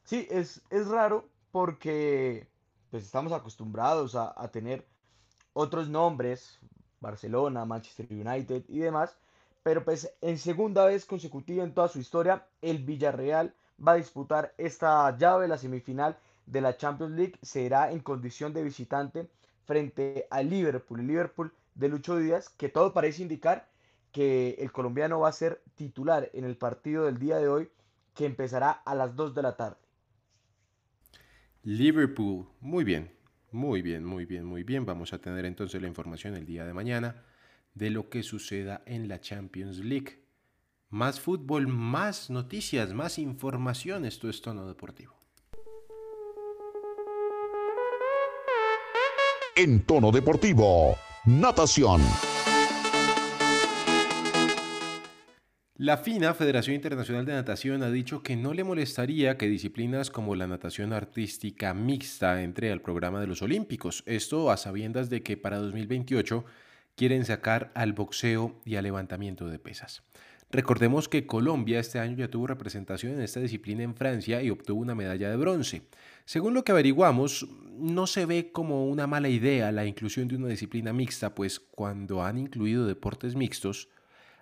Sí, 0.02 0.26
es, 0.28 0.60
es 0.70 0.88
raro 0.88 1.28
porque 1.52 2.48
pues 2.90 3.04
estamos 3.04 3.30
acostumbrados 3.30 4.16
a, 4.16 4.34
a 4.36 4.50
tener 4.50 4.84
otros 5.52 5.88
nombres, 5.88 6.58
Barcelona, 7.00 7.64
Manchester 7.64 8.06
United 8.10 8.64
y 8.68 8.78
demás, 8.78 9.16
pero 9.62 9.84
pues 9.84 10.12
en 10.20 10.38
segunda 10.38 10.84
vez 10.86 11.04
consecutiva 11.04 11.64
en 11.64 11.74
toda 11.74 11.88
su 11.88 11.98
historia, 11.98 12.46
el 12.62 12.78
Villarreal 12.78 13.54
va 13.86 13.92
a 13.92 13.96
disputar 13.96 14.54
esta 14.58 15.16
llave, 15.16 15.48
la 15.48 15.58
semifinal 15.58 16.16
de 16.46 16.60
la 16.60 16.76
Champions 16.76 17.12
League, 17.12 17.38
será 17.42 17.92
en 17.92 18.00
condición 18.00 18.52
de 18.52 18.62
visitante 18.62 19.28
frente 19.66 20.26
al 20.30 20.48
Liverpool, 20.48 21.06
Liverpool 21.06 21.52
de 21.74 21.88
Lucho 21.88 22.16
Díaz, 22.16 22.48
que 22.48 22.68
todo 22.68 22.92
parece 22.92 23.22
indicar 23.22 23.68
que 24.12 24.56
el 24.58 24.72
colombiano 24.72 25.20
va 25.20 25.28
a 25.28 25.32
ser 25.32 25.62
titular 25.74 26.30
en 26.32 26.44
el 26.44 26.56
partido 26.56 27.04
del 27.04 27.18
día 27.18 27.36
de 27.36 27.48
hoy, 27.48 27.70
que 28.14 28.24
empezará 28.24 28.70
a 28.70 28.94
las 28.94 29.14
2 29.14 29.34
de 29.34 29.42
la 29.42 29.56
tarde. 29.56 29.76
Liverpool, 31.62 32.48
muy 32.60 32.82
bien, 32.82 33.12
muy 33.50 33.82
bien, 33.82 34.04
muy 34.04 34.24
bien, 34.24 34.44
muy 34.44 34.62
bien. 34.62 34.84
Vamos 34.84 35.12
a 35.12 35.18
tener 35.18 35.44
entonces 35.44 35.80
la 35.80 35.88
información 35.88 36.34
el 36.34 36.46
día 36.46 36.64
de 36.64 36.74
mañana 36.74 37.24
de 37.74 37.90
lo 37.90 38.08
que 38.08 38.22
suceda 38.22 38.82
en 38.86 39.08
la 39.08 39.20
Champions 39.20 39.78
League. 39.78 40.24
Más 40.90 41.20
fútbol, 41.20 41.68
más 41.68 42.30
noticias, 42.30 42.92
más 42.94 43.18
información. 43.18 44.04
Esto 44.04 44.28
es 44.28 44.40
Tono 44.40 44.66
Deportivo. 44.66 45.18
En 49.58 49.82
tono 49.82 50.12
deportivo, 50.12 50.96
natación. 51.24 52.00
La 55.80 55.96
FINA, 55.96 56.34
Federación 56.34 56.74
Internacional 56.74 57.24
de 57.24 57.34
Natación, 57.34 57.84
ha 57.84 57.90
dicho 57.92 58.20
que 58.20 58.34
no 58.34 58.52
le 58.52 58.64
molestaría 58.64 59.38
que 59.38 59.46
disciplinas 59.46 60.10
como 60.10 60.34
la 60.34 60.48
natación 60.48 60.92
artística 60.92 61.72
mixta 61.72 62.42
entre 62.42 62.72
al 62.72 62.80
programa 62.80 63.20
de 63.20 63.28
los 63.28 63.42
Olímpicos. 63.42 64.02
Esto 64.04 64.50
a 64.50 64.56
sabiendas 64.56 65.08
de 65.08 65.22
que 65.22 65.36
para 65.36 65.58
2028 65.58 66.44
quieren 66.96 67.24
sacar 67.24 67.70
al 67.76 67.92
boxeo 67.92 68.60
y 68.64 68.74
al 68.74 68.82
levantamiento 68.82 69.46
de 69.46 69.60
pesas. 69.60 70.02
Recordemos 70.50 71.08
que 71.08 71.28
Colombia 71.28 71.78
este 71.78 72.00
año 72.00 72.16
ya 72.16 72.28
tuvo 72.28 72.48
representación 72.48 73.12
en 73.12 73.20
esta 73.20 73.38
disciplina 73.38 73.84
en 73.84 73.94
Francia 73.94 74.42
y 74.42 74.50
obtuvo 74.50 74.80
una 74.80 74.96
medalla 74.96 75.30
de 75.30 75.36
bronce. 75.36 75.82
Según 76.24 76.54
lo 76.54 76.64
que 76.64 76.72
averiguamos, 76.72 77.46
no 77.78 78.08
se 78.08 78.26
ve 78.26 78.50
como 78.50 78.88
una 78.88 79.06
mala 79.06 79.28
idea 79.28 79.70
la 79.70 79.86
inclusión 79.86 80.26
de 80.26 80.34
una 80.34 80.48
disciplina 80.48 80.92
mixta, 80.92 81.36
pues 81.36 81.60
cuando 81.60 82.24
han 82.24 82.36
incluido 82.36 82.84
deportes 82.84 83.36
mixtos, 83.36 83.88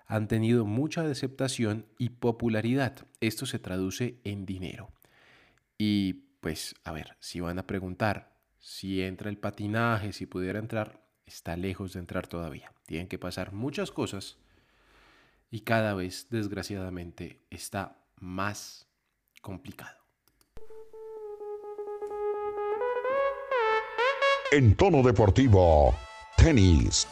han 0.07 0.29
tenido 0.29 0.65
mucha 0.65 1.03
aceptación 1.09 1.87
y 1.99 2.11
popularidad. 2.11 3.07
Esto 3.21 3.47
se 3.47 3.59
traduce 3.59 4.21
en 4.25 4.47
dinero. 4.47 4.91
Y 5.79 6.15
pues, 6.41 6.75
a 6.85 6.93
ver, 6.93 7.17
si 7.21 7.41
van 7.41 7.59
a 7.59 7.67
preguntar 7.67 8.37
si 8.61 9.03
entra 9.03 9.31
el 9.31 9.39
patinaje, 9.39 10.13
si 10.13 10.27
pudiera 10.27 10.59
entrar, 10.59 11.01
está 11.25 11.57
lejos 11.57 11.93
de 11.93 12.01
entrar 12.01 12.27
todavía. 12.27 12.73
Tienen 12.87 13.09
que 13.09 13.19
pasar 13.19 13.53
muchas 13.53 13.91
cosas 13.91 14.39
y 15.51 15.61
cada 15.61 15.95
vez, 15.95 16.29
desgraciadamente, 16.31 17.43
está 17.51 17.99
más 18.17 18.89
complicado. 19.41 19.97
En 24.53 24.77
tono 24.77 25.03
deportivo, 25.03 25.95
tenis. 26.37 27.07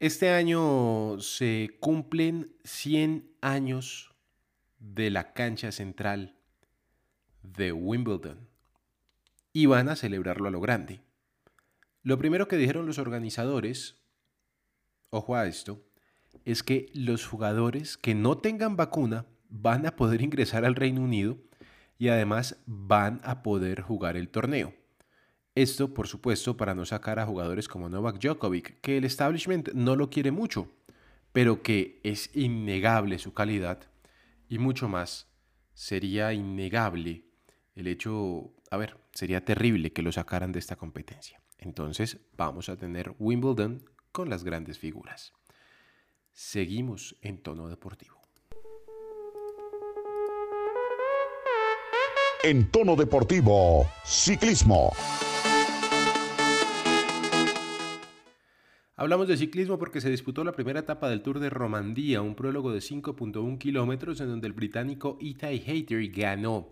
Este 0.00 0.30
año 0.30 1.20
se 1.20 1.76
cumplen 1.78 2.56
100 2.64 3.36
años 3.42 4.10
de 4.78 5.10
la 5.10 5.34
cancha 5.34 5.72
central 5.72 6.38
de 7.42 7.72
Wimbledon 7.72 8.48
y 9.52 9.66
van 9.66 9.90
a 9.90 9.96
celebrarlo 9.96 10.48
a 10.48 10.50
lo 10.50 10.60
grande. 10.62 11.02
Lo 12.02 12.16
primero 12.16 12.48
que 12.48 12.56
dijeron 12.56 12.86
los 12.86 12.96
organizadores, 12.96 13.96
ojo 15.10 15.36
a 15.36 15.46
esto, 15.46 15.84
es 16.46 16.62
que 16.62 16.86
los 16.94 17.26
jugadores 17.26 17.98
que 17.98 18.14
no 18.14 18.38
tengan 18.38 18.78
vacuna 18.78 19.26
van 19.50 19.84
a 19.84 19.96
poder 19.96 20.22
ingresar 20.22 20.64
al 20.64 20.76
Reino 20.76 21.02
Unido 21.02 21.36
y 21.98 22.08
además 22.08 22.56
van 22.64 23.20
a 23.22 23.42
poder 23.42 23.82
jugar 23.82 24.16
el 24.16 24.30
torneo. 24.30 24.79
Esto, 25.60 25.92
por 25.92 26.08
supuesto, 26.08 26.56
para 26.56 26.74
no 26.74 26.86
sacar 26.86 27.18
a 27.18 27.26
jugadores 27.26 27.68
como 27.68 27.90
Novak 27.90 28.18
Djokovic, 28.18 28.80
que 28.80 28.96
el 28.96 29.04
establishment 29.04 29.68
no 29.74 29.94
lo 29.94 30.08
quiere 30.08 30.30
mucho, 30.30 30.72
pero 31.34 31.62
que 31.62 32.00
es 32.02 32.34
innegable 32.34 33.18
su 33.18 33.34
calidad 33.34 33.78
y 34.48 34.56
mucho 34.56 34.88
más, 34.88 35.28
sería 35.74 36.32
innegable 36.32 37.26
el 37.74 37.88
hecho, 37.88 38.54
a 38.70 38.78
ver, 38.78 38.96
sería 39.12 39.44
terrible 39.44 39.92
que 39.92 40.00
lo 40.00 40.12
sacaran 40.12 40.50
de 40.50 40.60
esta 40.60 40.76
competencia. 40.76 41.42
Entonces 41.58 42.16
vamos 42.38 42.70
a 42.70 42.78
tener 42.78 43.14
Wimbledon 43.18 43.84
con 44.12 44.30
las 44.30 44.44
grandes 44.44 44.78
figuras. 44.78 45.34
Seguimos 46.32 47.16
en 47.20 47.36
tono 47.36 47.68
deportivo. 47.68 48.18
En 52.44 52.70
tono 52.70 52.96
deportivo, 52.96 53.86
ciclismo. 54.06 54.92
Hablamos 59.00 59.28
de 59.28 59.38
ciclismo 59.38 59.78
porque 59.78 60.02
se 60.02 60.10
disputó 60.10 60.44
la 60.44 60.52
primera 60.52 60.80
etapa 60.80 61.08
del 61.08 61.22
Tour 61.22 61.40
de 61.40 61.48
Romandía, 61.48 62.20
un 62.20 62.34
prólogo 62.34 62.70
de 62.70 62.80
5.1 62.80 63.56
kilómetros 63.56 64.20
en 64.20 64.28
donde 64.28 64.46
el 64.46 64.52
británico 64.52 65.16
Itai 65.22 65.64
Hayter 65.66 66.06
ganó. 66.10 66.68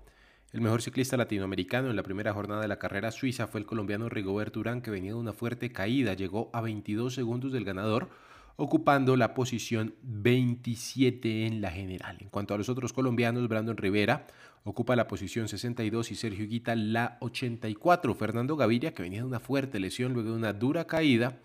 El 0.53 0.61
mejor 0.61 0.83
ciclista 0.83 1.17
latinoamericano 1.17 1.89
en 1.89 1.97
la 1.97 2.03
primera 2.03 2.35
jornada 2.35 2.61
de 2.61 2.69
la 2.69 2.79
carrera 2.79 3.13
suiza 3.13 3.47
fue 3.47 3.61
el 3.61 3.67
colombiano 3.67 4.11
Rigoberto 4.11 4.61
Urán, 4.61 4.83
que 4.83 4.91
venía 4.91 5.13
de 5.13 5.17
una 5.17 5.33
fuerte 5.33 5.73
caída, 5.73 6.13
llegó 6.13 6.51
a 6.53 6.61
22 6.61 7.15
segundos 7.15 7.51
del 7.51 7.65
ganador, 7.65 8.11
ocupando 8.57 9.17
la 9.17 9.33
posición 9.33 9.95
27 10.03 11.47
en 11.47 11.63
la 11.63 11.71
general. 11.71 12.19
En 12.21 12.29
cuanto 12.29 12.53
a 12.53 12.59
los 12.59 12.69
otros 12.69 12.93
colombianos, 12.93 13.49
Brandon 13.49 13.79
Rivera 13.79 14.27
ocupa 14.65 14.97
la 14.97 15.09
posición 15.09 15.49
62 15.49 16.11
y 16.11 16.15
Sergio 16.15 16.47
Guita 16.47 16.77
la 16.77 17.17
84. 17.21 18.15
Fernando 18.15 18.55
Gaviria, 18.55 18.93
que 18.93 19.03
venía 19.03 19.21
de 19.21 19.27
una 19.27 19.41
fuerte 19.41 19.81
lesión 19.81 20.13
luego 20.13 20.33
de 20.33 20.37
una 20.37 20.53
dura 20.53 20.87
caída, 20.87 21.39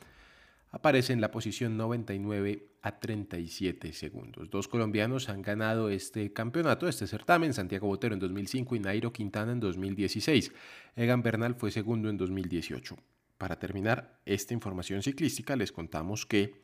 aparece 0.73 1.13
en 1.13 1.21
la 1.21 1.29
posición 1.29 1.77
99 1.77 2.67
a 2.81 2.99
37 2.99 3.93
segundos. 3.93 4.49
Dos 4.49 4.67
colombianos 4.67 5.29
han 5.29 5.43
ganado 5.43 5.89
este 5.89 6.33
campeonato, 6.33 6.87
este 6.87 7.05
certamen, 7.05 7.53
Santiago 7.53 7.87
Botero 7.87 8.15
en 8.15 8.19
2005 8.19 8.75
y 8.75 8.79
Nairo 8.79 9.13
Quintana 9.13 9.51
en 9.51 9.59
2016. 9.59 10.51
Egan 10.95 11.21
Bernal 11.21 11.53
fue 11.53 11.69
segundo 11.69 12.09
en 12.09 12.17
2018. 12.17 12.97
Para 13.37 13.59
terminar 13.59 14.19
esta 14.25 14.55
información 14.55 15.03
ciclística, 15.03 15.55
les 15.55 15.71
contamos 15.71 16.25
que 16.25 16.63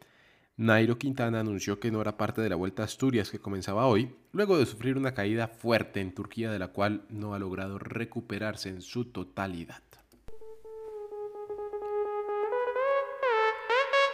Nairo 0.57 0.97
Quintana 0.97 1.41
anunció 1.41 1.79
que 1.79 1.91
no 1.91 2.01
era 2.01 2.17
parte 2.17 2.41
de 2.41 2.49
la 2.49 2.55
Vuelta 2.55 2.81
a 2.81 2.85
Asturias 2.85 3.29
que 3.29 3.39
comenzaba 3.39 3.85
hoy, 3.85 4.15
luego 4.31 4.57
de 4.57 4.65
sufrir 4.65 4.97
una 4.97 5.13
caída 5.13 5.47
fuerte 5.47 6.01
en 6.01 6.15
Turquía 6.15 6.51
de 6.51 6.59
la 6.59 6.69
cual 6.69 7.05
no 7.09 7.35
ha 7.35 7.39
logrado 7.39 7.77
recuperarse 7.77 8.69
en 8.69 8.81
su 8.81 9.05
totalidad. 9.05 9.83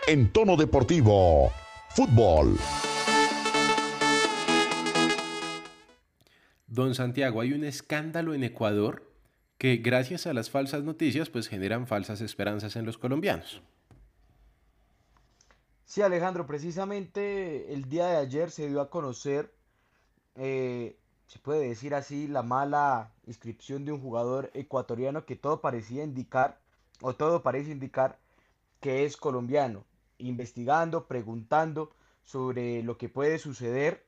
En 0.07 0.31
tono 0.31 0.55
deportivo, 0.55 1.51
fútbol. 1.89 2.55
Don 6.67 6.93
Santiago, 6.93 7.41
hay 7.41 7.53
un 7.53 7.63
escándalo 7.63 8.35
en 8.35 8.43
Ecuador 8.43 9.12
que 9.57 9.77
gracias 9.77 10.27
a 10.27 10.33
las 10.33 10.51
falsas 10.51 10.83
noticias 10.83 11.31
pues 11.31 11.47
generan 11.47 11.88
falsas 11.88 12.21
esperanzas 12.21 12.75
en 12.75 12.85
los 12.85 13.00
colombianos. 13.00 13.63
Sí, 15.85 16.03
Alejandro, 16.03 16.45
precisamente 16.45 17.74
el 17.74 17.89
día 17.89 18.05
de 18.05 18.17
ayer 18.17 18.51
se 18.51 18.67
dio 18.67 18.81
a 18.81 18.91
conocer, 18.91 19.51
eh, 20.35 21.00
se 21.25 21.39
puede 21.39 21.67
decir 21.67 21.95
así, 21.95 22.27
la 22.27 22.43
mala 22.43 23.12
inscripción 23.25 23.85
de 23.85 23.91
un 23.91 24.01
jugador 24.01 24.51
ecuatoriano 24.53 25.25
que 25.25 25.35
todo 25.35 25.62
parecía 25.62 26.03
indicar, 26.03 26.59
o 27.01 27.15
todo 27.15 27.41
parece 27.41 27.71
indicar, 27.71 28.19
que 28.81 29.05
es 29.05 29.17
colombiano. 29.17 29.83
Investigando, 30.17 31.07
preguntando 31.07 31.91
sobre 32.24 32.84
lo 32.84 32.98
que 32.98 33.10
puede 33.10 33.38
suceder, 33.39 34.05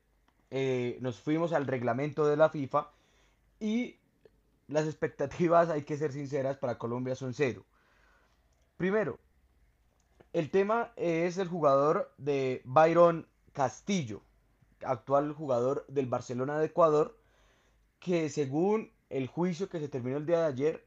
eh, 0.50 0.98
nos 1.02 1.20
fuimos 1.20 1.54
al 1.54 1.68
reglamento 1.68 2.26
de 2.26 2.38
la 2.38 2.50
FIFA 2.50 2.92
y 3.60 3.98
las 4.68 4.86
expectativas, 4.88 5.70
hay 5.70 5.84
que 5.84 5.98
ser 5.98 6.12
sinceras, 6.12 6.58
para 6.58 6.78
Colombia 6.78 7.16
son 7.16 7.34
cero. 7.34 7.66
Primero, 8.78 9.20
el 10.34 10.52
tema 10.52 10.92
es 10.96 11.38
el 11.38 11.48
jugador 11.48 12.14
de 12.18 12.62
Byron 12.66 13.28
Castillo, 13.54 14.22
actual 14.84 15.34
jugador 15.34 15.86
del 15.88 16.06
Barcelona 16.06 16.60
de 16.60 16.68
Ecuador, 16.68 17.18
que 18.00 18.30
según 18.30 18.92
el 19.10 19.28
juicio 19.28 19.70
que 19.70 19.80
se 19.80 19.90
terminó 19.90 20.18
el 20.18 20.26
día 20.26 20.42
de 20.42 20.46
ayer, 20.46 20.86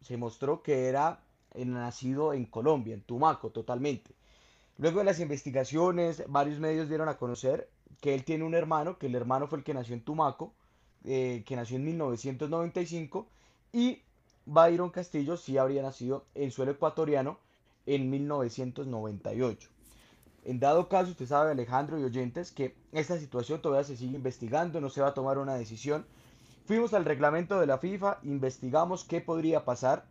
se 0.00 0.16
mostró 0.16 0.62
que 0.62 0.88
era 0.88 1.20
nacido 1.54 2.32
en 2.32 2.46
Colombia, 2.46 2.94
en 2.94 3.02
Tumaco, 3.02 3.50
totalmente. 3.50 4.14
Luego 4.78 5.00
de 5.00 5.04
las 5.04 5.18
investigaciones, 5.18 6.22
varios 6.28 6.60
medios 6.60 6.88
dieron 6.88 7.08
a 7.08 7.16
conocer 7.16 7.68
que 8.00 8.14
él 8.14 8.24
tiene 8.24 8.44
un 8.44 8.54
hermano, 8.54 8.96
que 8.96 9.06
el 9.06 9.14
hermano 9.16 9.48
fue 9.48 9.58
el 9.58 9.64
que 9.64 9.74
nació 9.74 9.94
en 9.94 10.02
Tumaco, 10.02 10.54
eh, 11.04 11.42
que 11.46 11.56
nació 11.56 11.76
en 11.76 11.84
1995, 11.84 13.28
y 13.72 14.02
Byron 14.46 14.90
Castillo 14.90 15.36
sí 15.36 15.58
habría 15.58 15.82
nacido 15.82 16.24
en 16.34 16.52
suelo 16.52 16.72
ecuatoriano, 16.72 17.38
en 17.86 18.08
1998. 18.08 19.68
En 20.44 20.60
dado 20.60 20.88
caso, 20.88 21.10
usted 21.10 21.26
sabe, 21.26 21.50
Alejandro 21.50 21.98
y 21.98 22.04
oyentes, 22.04 22.52
que 22.52 22.76
esta 22.92 23.18
situación 23.18 23.60
todavía 23.60 23.84
se 23.84 23.96
sigue 23.96 24.16
investigando, 24.16 24.80
no 24.80 24.90
se 24.90 25.00
va 25.00 25.08
a 25.08 25.14
tomar 25.14 25.38
una 25.38 25.56
decisión. 25.56 26.06
Fuimos 26.66 26.94
al 26.94 27.04
reglamento 27.04 27.58
de 27.58 27.66
la 27.66 27.78
FIFA, 27.78 28.18
investigamos 28.22 29.04
qué 29.04 29.20
podría 29.20 29.64
pasar. 29.64 30.06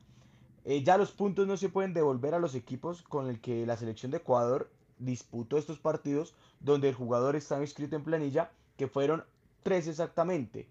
Eh, 0.69 0.83
ya 0.83 0.97
los 0.97 1.13
puntos 1.13 1.47
no 1.47 1.55
se 1.55 1.69
pueden 1.69 1.93
devolver 1.93 2.33
a 2.33 2.39
los 2.39 2.53
equipos 2.53 3.01
con 3.01 3.29
el 3.29 3.39
que 3.39 3.65
la 3.65 3.77
selección 3.77 4.11
de 4.11 4.17
Ecuador 4.17 4.69
disputó 4.99 5.57
estos 5.57 5.79
partidos, 5.79 6.35
donde 6.59 6.89
el 6.89 6.93
jugador 6.93 7.37
estaba 7.37 7.61
inscrito 7.61 7.95
en 7.95 8.03
planilla, 8.03 8.51
que 8.75 8.89
fueron 8.89 9.23
tres 9.63 9.87
exactamente. 9.87 10.67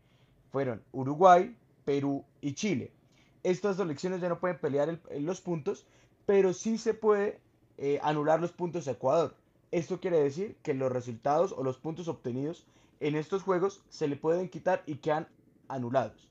Fueron 0.52 0.82
Uruguay, 0.92 1.56
Perú 1.86 2.26
y 2.42 2.52
Chile. 2.52 2.92
Estas 3.42 3.78
selecciones 3.78 4.20
ya 4.20 4.28
no 4.28 4.38
pueden 4.38 4.58
pelear 4.58 5.00
los 5.18 5.40
puntos, 5.40 5.86
pero 6.26 6.52
sí 6.52 6.76
se 6.76 6.92
puede 6.92 7.40
eh, 7.78 7.98
anular 8.02 8.38
los 8.38 8.52
puntos 8.52 8.88
a 8.88 8.90
Ecuador. 8.90 9.34
Esto 9.70 9.98
quiere 9.98 10.20
decir 10.20 10.58
que 10.62 10.74
los 10.74 10.92
resultados 10.92 11.54
o 11.56 11.62
los 11.62 11.78
puntos 11.78 12.06
obtenidos 12.08 12.66
en 13.00 13.16
estos 13.16 13.42
juegos 13.42 13.82
se 13.88 14.08
le 14.08 14.16
pueden 14.16 14.50
quitar 14.50 14.82
y 14.84 14.96
quedan 14.96 15.26
anulados. 15.68 16.28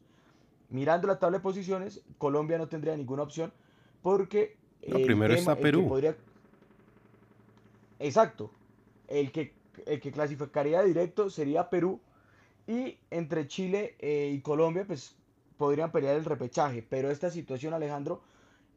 Mirando 0.69 1.07
la 1.07 1.19
tabla 1.19 1.37
de 1.37 1.43
posiciones, 1.43 2.01
Colombia 2.17 2.57
no 2.57 2.67
tendría 2.67 2.95
ninguna 2.95 3.23
opción 3.23 3.53
porque... 4.01 4.57
No, 4.87 4.99
primero 4.99 5.33
está 5.33 5.55
Perú. 5.55 5.89
Exacto. 7.99 8.51
El 9.07 9.31
que, 9.31 9.53
el 9.85 9.99
que 9.99 10.11
clasificaría 10.11 10.83
directo 10.83 11.29
sería 11.29 11.69
Perú 11.69 11.99
y 12.67 12.97
entre 13.11 13.47
Chile 13.47 13.95
eh, 13.99 14.31
y 14.33 14.41
Colombia 14.41 14.85
pues 14.85 15.15
podrían 15.57 15.91
pelear 15.91 16.15
el 16.15 16.25
repechaje. 16.25 16.85
Pero 16.87 17.11
esta 17.11 17.29
situación, 17.29 17.73
Alejandro, 17.73 18.21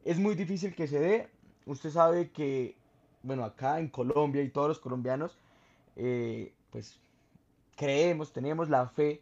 es 0.05 0.17
muy 0.17 0.35
difícil 0.35 0.75
que 0.75 0.87
se 0.87 0.99
dé. 0.99 1.29
Usted 1.65 1.89
sabe 1.89 2.31
que, 2.31 2.75
bueno, 3.23 3.43
acá 3.43 3.79
en 3.79 3.89
Colombia 3.89 4.41
y 4.41 4.49
todos 4.49 4.67
los 4.67 4.79
colombianos, 4.79 5.37
eh, 5.95 6.53
pues 6.71 6.99
creemos, 7.75 8.31
tenemos 8.31 8.69
la 8.69 8.87
fe 8.87 9.21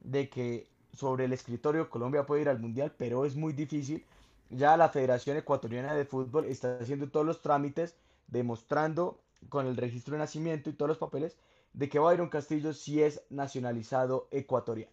de 0.00 0.28
que 0.28 0.66
sobre 0.96 1.26
el 1.26 1.32
escritorio 1.32 1.90
Colombia 1.90 2.26
puede 2.26 2.42
ir 2.42 2.48
al 2.48 2.58
Mundial, 2.58 2.92
pero 2.96 3.24
es 3.24 3.36
muy 3.36 3.52
difícil. 3.52 4.04
Ya 4.50 4.76
la 4.76 4.88
Federación 4.88 5.36
Ecuatoriana 5.36 5.94
de 5.94 6.04
Fútbol 6.04 6.46
está 6.46 6.78
haciendo 6.80 7.08
todos 7.08 7.26
los 7.26 7.42
trámites, 7.42 7.96
demostrando 8.26 9.20
con 9.48 9.66
el 9.66 9.76
registro 9.76 10.14
de 10.14 10.20
nacimiento 10.20 10.70
y 10.70 10.72
todos 10.72 10.88
los 10.88 10.98
papeles 10.98 11.36
de 11.72 11.88
que 11.88 11.98
Byron 11.98 12.30
Castillo 12.30 12.72
sí 12.72 13.02
es 13.02 13.22
nacionalizado 13.28 14.28
ecuatoriano. 14.30 14.92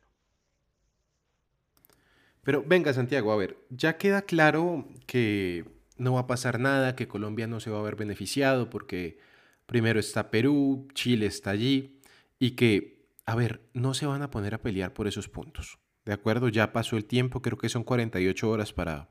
Pero 2.43 2.61
venga, 2.65 2.91
Santiago, 2.91 3.31
a 3.31 3.37
ver, 3.37 3.57
ya 3.69 3.97
queda 3.97 4.23
claro 4.23 4.85
que 5.05 5.65
no 5.97 6.13
va 6.13 6.21
a 6.21 6.27
pasar 6.27 6.59
nada, 6.59 6.95
que 6.95 7.07
Colombia 7.07 7.47
no 7.47 7.61
se 7.61 7.69
va 7.69 7.79
a 7.79 7.83
ver 7.83 7.95
beneficiado 7.95 8.69
porque 8.69 9.17
primero 9.65 9.99
está 9.99 10.29
Perú, 10.29 10.87
Chile 10.93 11.25
está 11.25 11.51
allí 11.51 12.01
y 12.39 12.51
que, 12.51 13.07
a 13.25 13.35
ver, 13.35 13.61
no 13.73 13.93
se 13.93 14.05
van 14.05 14.21
a 14.21 14.29
poner 14.29 14.53
a 14.53 14.61
pelear 14.61 14.93
por 14.93 15.07
esos 15.07 15.29
puntos. 15.29 15.79
¿De 16.05 16.13
acuerdo? 16.13 16.49
Ya 16.49 16.73
pasó 16.73 16.97
el 16.97 17.05
tiempo, 17.05 17.41
creo 17.41 17.57
que 17.57 17.69
son 17.69 17.83
48 17.83 18.49
horas 18.49 18.73
para, 18.73 19.09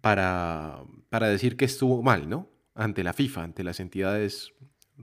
para, 0.00 0.84
para 1.08 1.28
decir 1.28 1.56
que 1.56 1.64
estuvo 1.64 2.02
mal, 2.02 2.28
¿no? 2.28 2.48
Ante 2.74 3.02
la 3.02 3.12
FIFA, 3.12 3.44
ante 3.44 3.64
las 3.64 3.80
entidades 3.80 4.52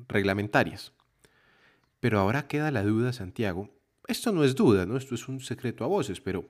reglamentarias. 0.07 0.93
Pero 1.99 2.19
ahora 2.19 2.47
queda 2.47 2.71
la 2.71 2.83
duda, 2.83 3.13
Santiago. 3.13 3.69
Esto 4.07 4.31
no 4.31 4.43
es 4.43 4.55
duda, 4.55 4.85
¿no? 4.85 4.97
Esto 4.97 5.15
es 5.15 5.27
un 5.27 5.39
secreto 5.39 5.83
a 5.83 5.87
voces, 5.87 6.21
pero 6.21 6.45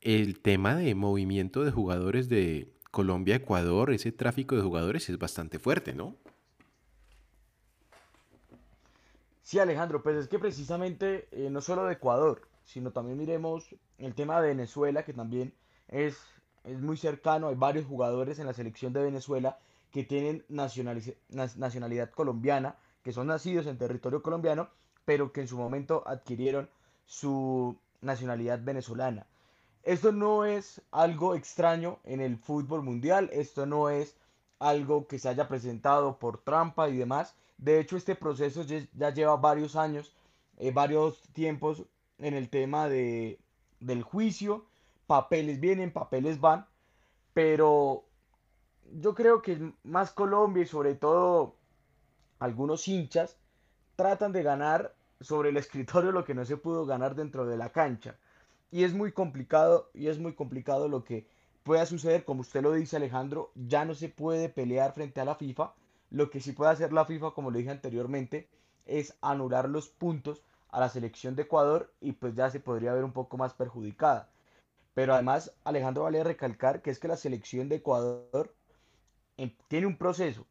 el 0.00 0.40
tema 0.40 0.76
de 0.76 0.94
movimiento 0.94 1.64
de 1.64 1.70
jugadores 1.70 2.28
de 2.28 2.72
Colombia, 2.90 3.36
Ecuador, 3.36 3.90
ese 3.92 4.12
tráfico 4.12 4.56
de 4.56 4.62
jugadores 4.62 5.08
es 5.08 5.18
bastante 5.18 5.58
fuerte, 5.58 5.94
¿no? 5.94 6.16
Sí, 9.42 9.58
Alejandro, 9.58 10.02
pues 10.02 10.16
es 10.16 10.28
que 10.28 10.38
precisamente 10.38 11.28
eh, 11.30 11.50
no 11.50 11.60
solo 11.60 11.84
de 11.84 11.94
Ecuador, 11.94 12.48
sino 12.66 12.90
también 12.90 13.16
miremos 13.16 13.74
el 13.96 14.14
tema 14.14 14.40
de 14.42 14.48
Venezuela, 14.48 15.04
que 15.04 15.14
también 15.14 15.54
es, 15.88 16.18
es 16.64 16.80
muy 16.80 16.96
cercano. 16.96 17.48
Hay 17.48 17.54
varios 17.54 17.86
jugadores 17.86 18.38
en 18.38 18.46
la 18.46 18.52
selección 18.52 18.92
de 18.92 19.02
Venezuela 19.02 19.58
que 19.92 20.04
tienen 20.04 20.44
nacionalidad 20.48 22.10
colombiana, 22.10 22.76
que 23.02 23.12
son 23.12 23.28
nacidos 23.28 23.66
en 23.66 23.78
territorio 23.78 24.22
colombiano, 24.22 24.68
pero 25.04 25.32
que 25.32 25.40
en 25.40 25.48
su 25.48 25.56
momento 25.56 26.02
adquirieron 26.06 26.68
su 27.06 27.78
nacionalidad 28.00 28.60
venezolana. 28.62 29.26
Esto 29.84 30.10
no 30.10 30.44
es 30.44 30.82
algo 30.90 31.36
extraño 31.36 32.00
en 32.02 32.20
el 32.20 32.36
fútbol 32.36 32.82
mundial, 32.82 33.30
esto 33.32 33.64
no 33.64 33.88
es 33.88 34.16
algo 34.58 35.06
que 35.06 35.20
se 35.20 35.28
haya 35.28 35.46
presentado 35.46 36.18
por 36.18 36.38
trampa 36.38 36.88
y 36.88 36.96
demás. 36.96 37.36
De 37.58 37.78
hecho, 37.78 37.96
este 37.96 38.16
proceso 38.16 38.64
ya 38.64 39.10
lleva 39.10 39.36
varios 39.36 39.76
años, 39.76 40.12
eh, 40.58 40.72
varios 40.72 41.22
tiempos 41.32 41.84
en 42.18 42.34
el 42.34 42.48
tema 42.48 42.88
de, 42.88 43.38
del 43.80 44.02
juicio. 44.02 44.66
Papeles 45.06 45.60
vienen, 45.60 45.92
papeles 45.92 46.40
van, 46.40 46.66
pero 47.32 48.04
yo 48.92 49.14
creo 49.14 49.42
que 49.42 49.72
más 49.84 50.10
Colombia 50.10 50.62
y 50.62 50.66
sobre 50.66 50.94
todo 50.94 51.56
algunos 52.38 52.86
hinchas 52.88 53.38
tratan 53.94 54.32
de 54.32 54.42
ganar 54.42 54.94
sobre 55.20 55.50
el 55.50 55.56
escritorio 55.56 56.12
lo 56.12 56.24
que 56.24 56.34
no 56.34 56.44
se 56.44 56.56
pudo 56.56 56.86
ganar 56.86 57.14
dentro 57.14 57.46
de 57.46 57.56
la 57.56 57.70
cancha. 57.70 58.18
Y 58.70 58.84
es 58.84 58.92
muy 58.92 59.12
complicado, 59.12 59.90
y 59.94 60.08
es 60.08 60.18
muy 60.18 60.34
complicado 60.34 60.88
lo 60.88 61.04
que 61.04 61.26
pueda 61.62 61.86
suceder, 61.86 62.24
como 62.24 62.42
usted 62.42 62.62
lo 62.62 62.72
dice 62.72 62.96
Alejandro, 62.96 63.52
ya 63.54 63.84
no 63.84 63.94
se 63.94 64.08
puede 64.08 64.48
pelear 64.48 64.92
frente 64.92 65.20
a 65.20 65.24
la 65.24 65.34
FIFA. 65.34 65.72
Lo 66.10 66.30
que 66.30 66.40
sí 66.40 66.52
puede 66.52 66.72
hacer 66.72 66.92
la 66.92 67.04
FIFA, 67.04 67.32
como 67.32 67.50
lo 67.50 67.58
dije 67.58 67.70
anteriormente, 67.70 68.48
es 68.84 69.16
anular 69.20 69.68
los 69.68 69.88
puntos 69.88 70.42
a 70.76 70.80
la 70.80 70.90
selección 70.90 71.34
de 71.34 71.44
Ecuador 71.44 71.90
y 72.02 72.12
pues 72.12 72.34
ya 72.34 72.50
se 72.50 72.60
podría 72.60 72.92
ver 72.92 73.02
un 73.02 73.12
poco 73.12 73.38
más 73.38 73.54
perjudicada. 73.54 74.28
Pero 74.92 75.14
además, 75.14 75.50
Alejandro 75.64 76.02
vale 76.02 76.22
recalcar 76.22 76.82
que 76.82 76.90
es 76.90 76.98
que 76.98 77.08
la 77.08 77.16
selección 77.16 77.70
de 77.70 77.76
Ecuador 77.76 78.54
em, 79.38 79.50
tiene 79.68 79.86
un 79.86 79.96
proceso 79.96 80.46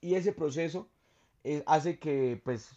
y 0.00 0.14
ese 0.14 0.32
proceso 0.32 0.86
eh, 1.42 1.64
hace 1.66 1.98
que 1.98 2.40
pues 2.44 2.70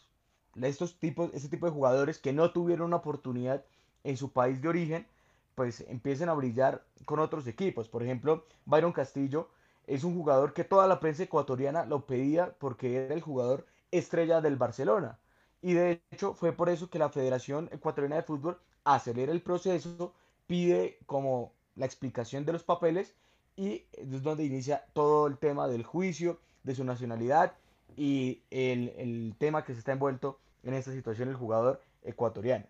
estos 0.59 0.97
tipos, 0.97 1.29
este 1.35 1.49
tipo 1.49 1.67
de 1.67 1.71
jugadores 1.71 2.17
que 2.17 2.33
no 2.33 2.51
tuvieron 2.51 2.87
una 2.87 2.97
oportunidad 2.97 3.63
en 4.03 4.17
su 4.17 4.31
país 4.31 4.59
de 4.59 4.69
origen, 4.69 5.07
pues 5.53 5.81
empiecen 5.81 6.29
a 6.29 6.33
brillar 6.33 6.83
con 7.05 7.19
otros 7.19 7.45
equipos. 7.45 7.89
Por 7.89 8.01
ejemplo, 8.01 8.47
Byron 8.65 8.91
Castillo 8.91 9.49
es 9.85 10.03
un 10.03 10.15
jugador 10.15 10.53
que 10.53 10.63
toda 10.63 10.87
la 10.87 10.99
prensa 10.99 11.21
ecuatoriana 11.21 11.85
lo 11.85 12.07
pedía 12.07 12.55
porque 12.57 13.05
era 13.05 13.13
el 13.13 13.21
jugador 13.21 13.67
estrella 13.91 14.41
del 14.41 14.55
Barcelona. 14.55 15.19
Y 15.61 15.73
de 15.73 16.01
hecho 16.11 16.33
fue 16.33 16.53
por 16.53 16.69
eso 16.69 16.89
que 16.89 16.99
la 16.99 17.09
Federación 17.09 17.69
Ecuatoriana 17.71 18.15
de 18.15 18.23
Fútbol 18.23 18.59
acelera 18.83 19.31
el 19.31 19.41
proceso, 19.41 20.13
pide 20.47 20.97
como 21.05 21.53
la 21.75 21.85
explicación 21.85 22.45
de 22.45 22.53
los 22.53 22.63
papeles 22.63 23.15
y 23.55 23.85
es 23.93 24.23
donde 24.23 24.45
inicia 24.45 24.85
todo 24.93 25.27
el 25.27 25.37
tema 25.37 25.67
del 25.67 25.83
juicio, 25.83 26.39
de 26.63 26.75
su 26.75 26.83
nacionalidad 26.83 27.53
y 27.95 28.41
el, 28.49 28.89
el 28.97 29.35
tema 29.37 29.63
que 29.63 29.73
se 29.73 29.79
está 29.79 29.91
envuelto 29.91 30.39
en 30.63 30.73
esta 30.73 30.91
situación 30.91 31.29
el 31.29 31.35
jugador 31.35 31.81
ecuatoriano. 32.03 32.65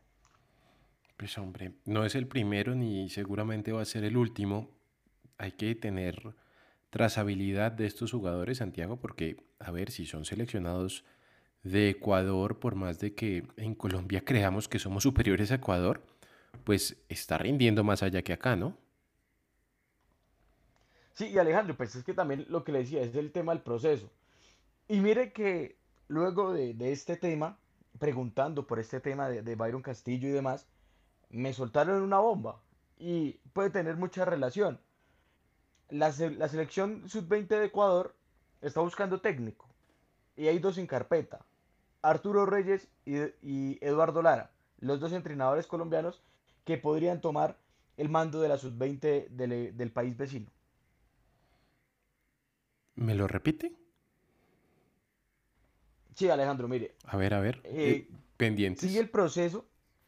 Pues 1.17 1.38
hombre, 1.38 1.73
no 1.86 2.04
es 2.06 2.15
el 2.15 2.27
primero 2.27 2.73
ni 2.73 3.10
seguramente 3.10 3.71
va 3.71 3.82
a 3.82 3.86
ser 3.86 4.04
el 4.04 4.17
último. 4.17 4.69
Hay 5.38 5.51
que 5.51 5.75
tener 5.75 6.34
trazabilidad 6.89 7.71
de 7.71 7.86
estos 7.86 8.12
jugadores, 8.12 8.58
Santiago, 8.58 8.97
porque, 8.97 9.38
a 9.60 9.71
ver, 9.71 9.91
si 9.91 10.06
son 10.06 10.25
seleccionados 10.25 11.06
de 11.63 11.89
Ecuador, 11.89 12.60
por 12.60 12.76
más 12.76 13.00
de 13.00 13.13
que 13.13 13.45
en 13.58 13.76
Colombia 13.76 14.24
creamos 14.26 14.67
que 14.67 14.80
somos 14.80 15.04
superiores 15.04 15.52
a 15.52 15.56
Ecuador, 15.56 16.02
pues 16.63 16.97
está 17.10 17.38
rindiendo 17.38 17.84
más 17.84 18.04
allá 18.04 18.21
que 18.24 18.34
acá, 18.34 18.56
¿no? 18.56 18.78
Sí, 21.13 21.28
y 21.28 21.38
Alejandro, 21.38 21.76
pues 21.76 21.95
es 21.95 22.04
que 22.04 22.13
también 22.13 22.45
lo 22.50 22.63
que 22.63 22.71
le 22.71 22.80
decía 22.80 23.02
es 23.02 23.15
el 23.15 23.32
tema 23.32 23.54
del 23.54 23.62
proceso. 23.62 24.10
Y 24.88 25.00
mire 25.00 25.34
que 25.34 25.78
luego 26.08 26.54
de, 26.54 26.74
de 26.74 26.91
este 26.91 27.15
tema, 27.15 27.58
preguntando 28.00 28.65
por 28.65 28.80
este 28.80 29.00
tema 29.00 29.30
de, 29.30 29.41
de 29.41 29.56
Byron 29.56 29.82
Castillo 29.82 30.28
y 30.28 30.32
demás, 30.32 30.67
me 31.30 31.54
soltaron 31.54 32.02
una 32.02 32.19
bomba 32.19 32.62
y 32.97 33.34
puede 33.54 33.69
tener 33.69 33.97
mucha 33.97 34.26
relación. 34.26 34.80
La, 35.89 36.08
la 36.38 36.47
selección 36.47 37.08
sub-20 37.08 37.47
de 37.47 37.65
Ecuador 37.65 38.15
está 38.62 38.80
buscando 38.82 39.21
técnico 39.21 39.67
y 40.38 40.47
hay 40.47 40.60
dos 40.60 40.78
en 40.78 40.88
carpeta, 40.88 41.45
Arturo 42.01 42.45
Reyes 42.45 42.87
y, 43.05 43.17
y 43.41 43.77
Eduardo 43.81 44.21
Lara, 44.21 44.51
los 44.79 44.99
dos 44.99 45.13
entrenadores 45.13 45.67
colombianos 45.67 46.21
que 46.65 46.77
podrían 46.77 47.21
tomar 47.21 47.57
el 47.97 48.09
mando 48.09 48.41
de 48.41 48.49
la 48.49 48.57
sub-20 48.57 49.29
del, 49.29 49.75
del 49.77 49.91
país 49.91 50.17
vecino. 50.17 50.49
¿Me 52.95 53.15
lo 53.15 53.27
repite? 53.27 53.75
Sí, 56.15 56.29
Alejandro, 56.29 56.67
mire, 56.67 56.95
A 57.05 57.17
ver, 57.17 57.33
a 57.33 57.39
ver. 57.39 57.61
Eh, 57.63 58.07
eh, 58.09 58.09
pendientes. 58.37 58.81
sigue 58.81 58.99
el 58.99 59.09
proceso. 59.09 59.59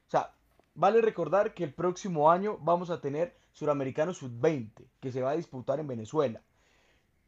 O 0.08 0.10
sea, 0.10 0.34
vale 0.76 1.02
recordar 1.02 1.54
que 1.54 1.64
el 1.64 1.74
próximo 1.74 2.30
año 2.32 2.58
vamos 2.62 2.90
a 2.90 3.02
tener 3.02 3.36
Suramericano 3.52 4.14
Sub-20, 4.14 4.72
que 5.00 5.12
se 5.12 5.22
va 5.22 5.32
a 5.32 5.36
disputar 5.36 5.80
en 5.80 5.88
Venezuela. 5.88 6.42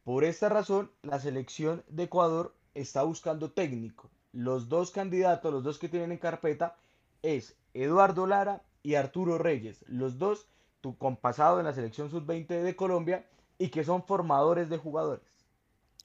Por 0.04 0.24
esta 0.24 0.48
razón, 0.48 0.90
la 1.02 1.18
selección 1.18 1.84
de 1.88 2.04
Ecuador 2.04 2.54
está 2.74 3.02
buscando 3.02 3.50
técnico. 3.52 4.10
Los 4.36 4.68
dos 4.68 4.90
candidatos, 4.90 5.50
los 5.50 5.64
dos 5.64 5.78
que 5.78 5.88
tienen 5.88 6.12
en 6.12 6.18
carpeta, 6.18 6.76
es 7.22 7.56
Eduardo 7.72 8.26
Lara 8.26 8.60
y 8.82 8.96
Arturo 8.96 9.38
Reyes. 9.38 9.82
Los 9.88 10.18
dos 10.18 10.46
tu 10.82 10.98
compasado 10.98 11.58
en 11.58 11.64
la 11.64 11.72
selección 11.72 12.10
Sub-20 12.10 12.62
de 12.62 12.76
Colombia 12.76 13.24
y 13.56 13.70
que 13.70 13.82
son 13.82 14.04
formadores 14.04 14.68
de 14.68 14.76
jugadores. 14.76 15.24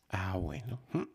Ah, 0.07 0.37
bueno. 0.37 0.79
Mm. 0.93 1.09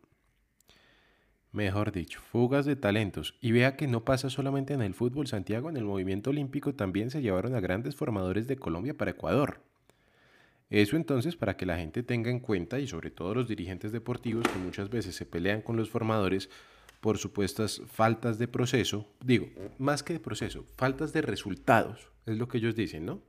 Mejor 1.53 1.91
dicho, 1.91 2.21
fugas 2.21 2.67
de 2.67 2.77
talentos. 2.77 3.35
Y 3.41 3.53
vea 3.53 3.79
que 3.79 3.87
no 3.87 4.05
pasa 4.05 4.29
solamente 4.29 4.75
en 4.75 4.83
el 4.83 4.93
fútbol, 4.93 5.27
Santiago, 5.27 5.71
en 5.71 5.79
el 5.79 5.85
movimiento 5.87 6.29
olímpico 6.29 6.75
también 6.75 7.11
se 7.11 7.23
llevaron 7.23 7.55
a 7.55 7.61
grandes 7.61 7.97
formadores 7.97 8.47
de 8.47 8.59
Colombia 8.59 8.93
para 8.93 9.13
Ecuador. 9.13 9.63
Eso 10.69 10.97
entonces 10.97 11.35
para 11.35 11.57
que 11.57 11.65
la 11.65 11.79
gente 11.79 12.03
tenga 12.03 12.31
en 12.31 12.41
cuenta 12.41 12.79
y 12.79 12.87
sobre 12.87 13.11
todo 13.11 13.35
los 13.35 13.49
dirigentes 13.49 13.91
deportivos 13.91 14.47
que 14.47 14.59
muchas 14.59 14.91
veces 14.91 15.17
se 15.17 15.25
pelean 15.25 15.63
con 15.63 15.77
los 15.77 15.89
formadores 15.89 16.51
por 17.01 17.19
supuestas 17.19 17.83
faltas 17.87 18.39
de 18.39 18.49
proceso, 18.49 19.07
digo, 19.25 19.49
más 19.79 20.03
que 20.03 20.15
de 20.15 20.21
proceso, 20.21 20.65
faltas 20.77 21.13
de 21.13 21.23
resultados, 21.23 22.11
es 22.27 22.37
lo 22.39 22.49
que 22.49 22.59
ellos 22.59 22.75
dicen, 22.75 23.07
¿no? 23.07 23.23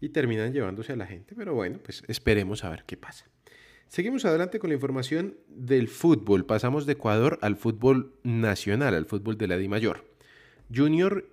Y 0.00 0.10
terminan 0.10 0.52
llevándose 0.52 0.92
a 0.92 0.96
la 0.96 1.06
gente, 1.06 1.34
pero 1.34 1.54
bueno, 1.54 1.78
pues 1.82 2.02
esperemos 2.08 2.64
a 2.64 2.70
ver 2.70 2.84
qué 2.84 2.96
pasa. 2.96 3.26
Seguimos 3.88 4.24
adelante 4.24 4.58
con 4.58 4.70
la 4.70 4.74
información 4.74 5.36
del 5.48 5.88
fútbol. 5.88 6.46
Pasamos 6.46 6.84
de 6.84 6.94
Ecuador 6.94 7.38
al 7.42 7.56
fútbol 7.56 8.14
nacional, 8.24 8.94
al 8.94 9.06
fútbol 9.06 9.38
de 9.38 9.46
la 9.46 9.56
Di 9.56 9.68
Mayor. 9.68 10.04
Junior 10.74 11.30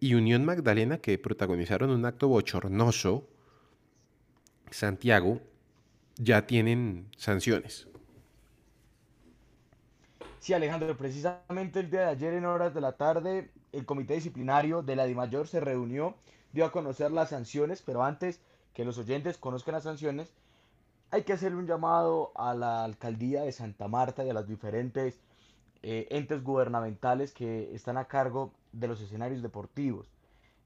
y 0.00 0.14
Unión 0.14 0.44
Magdalena, 0.44 0.98
que 0.98 1.18
protagonizaron 1.18 1.90
un 1.90 2.06
acto 2.06 2.28
bochornoso, 2.28 3.28
Santiago, 4.70 5.42
ya 6.16 6.46
tienen 6.46 7.08
sanciones. 7.16 7.88
Sí, 10.42 10.52
Alejandro, 10.54 10.96
precisamente 10.96 11.78
el 11.78 11.88
día 11.88 12.00
de 12.00 12.06
ayer 12.06 12.34
en 12.34 12.46
horas 12.46 12.74
de 12.74 12.80
la 12.80 12.96
tarde, 12.96 13.52
el 13.70 13.86
comité 13.86 14.14
disciplinario 14.14 14.82
de 14.82 14.96
la 14.96 15.04
DIMAYOR 15.04 15.46
se 15.46 15.60
reunió, 15.60 16.16
dio 16.52 16.64
a 16.64 16.72
conocer 16.72 17.12
las 17.12 17.28
sanciones, 17.28 17.80
pero 17.80 18.02
antes 18.02 18.40
que 18.74 18.84
los 18.84 18.98
oyentes 18.98 19.38
conozcan 19.38 19.74
las 19.74 19.84
sanciones, 19.84 20.34
hay 21.12 21.22
que 21.22 21.32
hacerle 21.32 21.58
un 21.58 21.68
llamado 21.68 22.32
a 22.34 22.54
la 22.54 22.82
alcaldía 22.82 23.42
de 23.42 23.52
Santa 23.52 23.86
Marta 23.86 24.24
y 24.24 24.30
a 24.30 24.34
las 24.34 24.48
diferentes 24.48 25.20
eh, 25.84 26.08
entes 26.10 26.42
gubernamentales 26.42 27.30
que 27.30 27.72
están 27.72 27.96
a 27.96 28.06
cargo 28.06 28.52
de 28.72 28.88
los 28.88 29.00
escenarios 29.00 29.42
deportivos. 29.42 30.08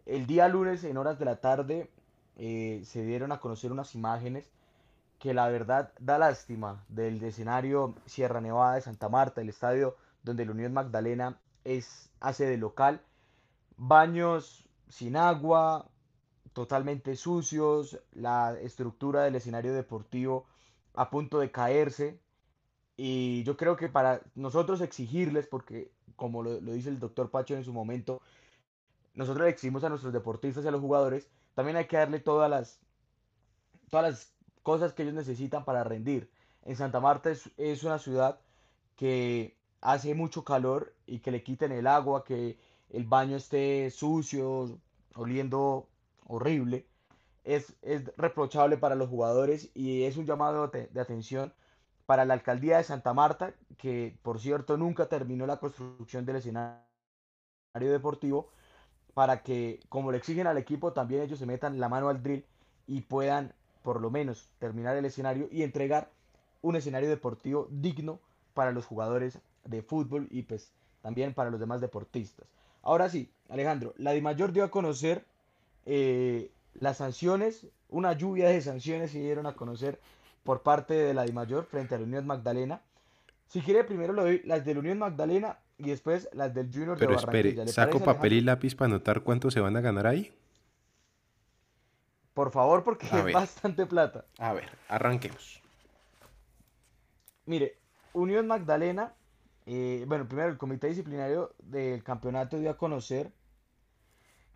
El 0.07 0.27
día 0.27 0.49
lunes 0.49 0.85
en 0.85 0.97
horas 0.97 1.19
de 1.19 1.27
la 1.27 1.43
tarde 1.43 1.91
eh, 2.39 2.81
se 2.87 3.05
dieron 3.05 3.31
a 3.31 3.41
conocer 3.41 3.73
unas 3.73 3.95
imágenes 3.95 4.51
que 5.27 5.35
la 5.35 5.49
verdad 5.49 5.93
da 5.99 6.19
lástima 6.19 6.85
del 6.89 7.21
escenario 7.25 7.97
Sierra 8.07 8.41
Nevada 8.41 8.77
de 8.77 8.81
Santa 8.81 9.09
Marta, 9.09 9.41
el 9.41 9.49
estadio 9.49 9.97
donde 10.23 10.47
la 10.47 10.53
Unión 10.53 10.73
Magdalena 10.73 11.41
es, 11.65 12.13
hace 12.21 12.47
de 12.47 12.57
local. 12.57 13.01
Baños 13.77 14.69
sin 14.89 15.17
agua, 15.17 15.91
totalmente 16.53 17.17
sucios, 17.17 17.99
la 18.13 18.57
estructura 18.61 19.25
del 19.25 19.35
escenario 19.35 19.75
deportivo 19.75 20.47
a 20.95 21.11
punto 21.11 21.41
de 21.41 21.51
caerse. 21.51 22.21
Y 22.97 23.43
yo 23.43 23.57
creo 23.57 23.77
que 23.77 23.89
para 23.89 24.21
nosotros 24.37 24.81
exigirles, 24.81 25.49
porque 25.49 25.91
como 26.15 26.45
lo, 26.45 26.61
dice 26.61 26.89
el 26.89 27.01
doctor 27.01 27.33
Pacho 27.33 27.57
en 27.57 27.65
su 27.65 27.73
momento, 27.73 28.23
nosotros 29.15 29.49
exigimos 29.49 29.83
a 29.83 29.89
nuestros 29.89 30.13
deportistas 30.13 30.65
y 30.65 30.69
a 30.69 30.71
los 30.71 30.81
jugadores, 30.81 31.27
también 31.57 31.77
hay 31.77 31.89
que 31.89 31.97
darle 31.97 32.21
todas 32.21 32.49
las, 32.49 32.79
todas 33.91 34.09
las 34.09 34.36
cosas 34.67 34.93
que 34.93 35.05
ellos 35.05 35.15
necesitan 35.15 35.65
para 35.65 35.85
rendir. 35.85 36.29
En 36.65 36.75
Santa 36.75 36.99
Marta 36.99 37.31
es, 37.31 37.85
una 37.85 38.01
ciudad 38.01 38.41
que 38.97 39.57
hace 39.81 40.13
mucho 40.17 40.43
calor 40.43 40.93
y 41.07 41.21
que 41.21 41.31
le 41.31 41.45
quiten 41.45 41.71
el 41.71 41.87
agua, 41.87 42.25
que 42.25 42.59
el 42.91 43.05
baño 43.05 43.37
esté 43.37 43.89
sucio, 43.93 44.77
oliendo 45.15 45.87
horrible, 46.27 46.85
es, 47.45 47.77
es 47.81 48.11
reprochable 48.17 48.77
para 48.77 48.97
los 48.97 49.09
jugadores 49.09 49.71
y 49.73 50.03
es 50.03 50.17
un 50.17 50.27
llamado 50.27 50.67
de, 50.67 50.89
de 50.89 51.01
atención 51.01 51.55
para 52.05 52.25
la 52.25 52.35
alcaldía 52.35 52.79
de 52.79 52.83
Santa 52.83 53.15
Marta, 53.15 53.55
que 53.79 54.19
por 54.23 54.41
cierto 54.41 54.77
nunca 54.77 55.09
terminó 55.09 55.47
la 55.47 55.61
construcción 55.61 56.27
del 56.27 56.37
escenario 56.37 56.83
deportivo, 57.73 58.51
para 59.15 59.45
que, 59.45 59.79
como 59.89 60.11
le 60.11 60.19
exigen 60.19 60.49
al 60.49 60.59
equipo, 60.59 60.93
también 60.93 61.23
ellos 61.23 61.39
se 61.39 61.47
metan 61.47 61.79
la 61.79 61.89
mano 61.89 62.09
al 62.09 62.21
drill 62.21 62.45
y 62.89 63.03
puedan 63.03 63.55
por 63.87 64.01
lo 64.01 64.11
menos 64.11 64.49
terminar 64.59 64.97
el 64.97 65.05
escenario 65.05 65.49
y 65.53 65.63
entregar 65.63 66.11
un 66.61 66.75
escenario 66.75 67.09
deportivo 67.09 67.69
digno 67.71 68.19
para 68.53 68.73
los 68.73 68.85
jugadores 68.85 69.39
de 69.65 69.81
fútbol 69.81 70.27
y 70.33 70.43
pues 70.43 70.73
también 71.03 71.35
para 71.35 71.51
los 71.51 71.61
demás 71.61 71.81
deportistas. 71.81 72.49
Ahora 72.83 73.09
sí, 73.09 73.31
Alejandro, 73.49 73.95
la 73.97 74.11
DIMAYOR 74.11 74.51
dio 74.51 74.65
a 74.65 74.73
conocer 74.73 75.25
eh, 75.85 76.51
las 76.81 76.97
sanciones, 76.97 77.69
una 77.89 78.13
lluvia 78.15 78.49
de 78.49 78.61
sanciones 78.61 79.13
se 79.13 79.21
dieron 79.21 79.47
a 79.47 79.55
conocer 79.55 80.01
por 80.43 80.63
parte 80.63 80.95
de 80.95 81.15
la 81.15 81.23
DIMAYOR 81.23 81.67
frente 81.67 81.95
a 81.95 81.99
la 81.99 82.07
Unión 82.07 82.27
Magdalena. 82.27 82.81
Si 83.47 83.61
quiere, 83.61 83.85
primero 83.85 84.13
lo 84.13 84.25
doy 84.25 84.43
las 84.45 84.65
de 84.65 84.75
la 84.75 84.81
Unión 84.81 84.99
Magdalena 84.99 85.61
y 85.79 85.91
después 85.91 86.29
las 86.33 86.53
del 86.53 86.73
Junior 86.73 86.99
Pero 86.99 87.13
de 87.13 87.17
Barranquilla. 87.19 87.49
espere, 87.51 87.67
¿Le 87.67 87.73
¿saco 87.73 88.01
parece, 88.01 88.05
papel 88.05 88.33
y 88.33 88.41
lápiz 88.41 88.75
para 88.75 88.87
anotar 88.87 89.21
cuánto 89.21 89.49
se 89.53 89.61
van 89.61 89.77
a 89.77 89.81
ganar 89.81 90.09
ahí? 90.09 90.33
Por 92.37 92.51
favor, 92.51 92.85
porque 92.85 93.07
A 93.11 93.19
es 93.21 93.25
ver. 93.25 93.33
bastante 93.33 93.87
plata. 93.87 94.27
A 94.39 94.53
ver, 94.53 94.69
arranquemos. 94.89 95.63
Mire, 97.47 97.79
Unión 98.13 98.47
Magdalena, 98.47 99.15
eh, 99.65 100.05
bueno, 100.07 100.29
primero 100.29 100.51
el 100.51 100.59
comité 100.59 100.89
disciplinario 100.89 101.55
del 101.61 102.05
campeonato 102.05 102.59
dio 102.59 102.69
a 102.69 102.77
conocer 102.77 103.33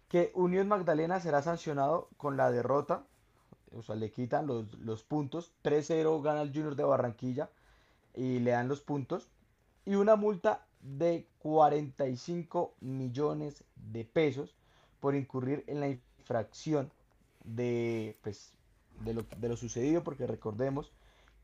que 0.08 0.30
Unión 0.34 0.68
Magdalena 0.68 1.20
será 1.20 1.40
sancionado 1.40 2.10
con 2.18 2.36
la 2.36 2.50
derrota, 2.50 3.06
o 3.74 3.80
sea, 3.80 3.94
le 3.96 4.10
quitan 4.10 4.46
los, 4.46 4.74
los 4.74 5.02
puntos, 5.02 5.54
3-0 5.64 6.20
gana 6.20 6.42
el 6.42 6.52
Junior 6.52 6.76
de 6.76 6.84
Barranquilla 6.84 7.48
y 8.14 8.40
le 8.40 8.50
dan 8.50 8.68
los 8.68 8.82
puntos, 8.82 9.30
y 9.86 9.94
una 9.94 10.16
multa 10.16 10.66
de 10.82 11.26
45 11.38 12.74
millones 12.80 13.64
de 13.76 14.04
pesos 14.04 14.54
por 15.00 15.14
incurrir 15.14 15.64
en 15.66 15.80
la 15.80 15.88
infracción 15.88 16.92
de, 17.54 18.16
pues, 18.22 18.52
de 19.04 19.14
lo, 19.14 19.24
de 19.38 19.48
lo 19.48 19.56
sucedido, 19.56 20.02
porque 20.02 20.26
recordemos 20.26 20.92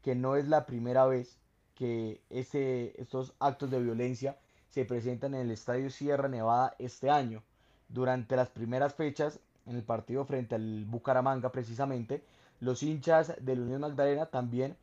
que 0.03 0.15
no 0.15 0.37
es 0.37 0.49
la 0.49 0.67
primera 0.67 1.07
vez 1.07 1.39
que 1.75 2.21
ese, 2.31 2.95
estos 3.01 3.35
actos 3.39 3.71
de 3.71 3.83
violencia 3.83 4.39
se 4.71 4.85
presentan 4.85 5.35
en 5.35 5.43
el 5.43 5.51
Estadio 5.51 5.91
Sierra 5.91 6.29
Nevada 6.29 6.75
este 6.79 7.11
año. 7.11 7.43
Durante 7.89 8.37
las 8.37 8.49
primeras 8.49 8.95
fechas, 8.95 9.41
en 9.67 9.77
el 9.77 9.83
partido 9.83 10.25
frente 10.25 10.55
al 10.55 10.85
Bucaramanga 10.85 11.51
precisamente, 11.53 12.23
los 12.61 12.83
hinchas 12.83 13.35
de 13.41 13.57
la 13.57 13.63
Unión 13.63 13.81
Magdalena 13.83 14.27
también 14.27 14.77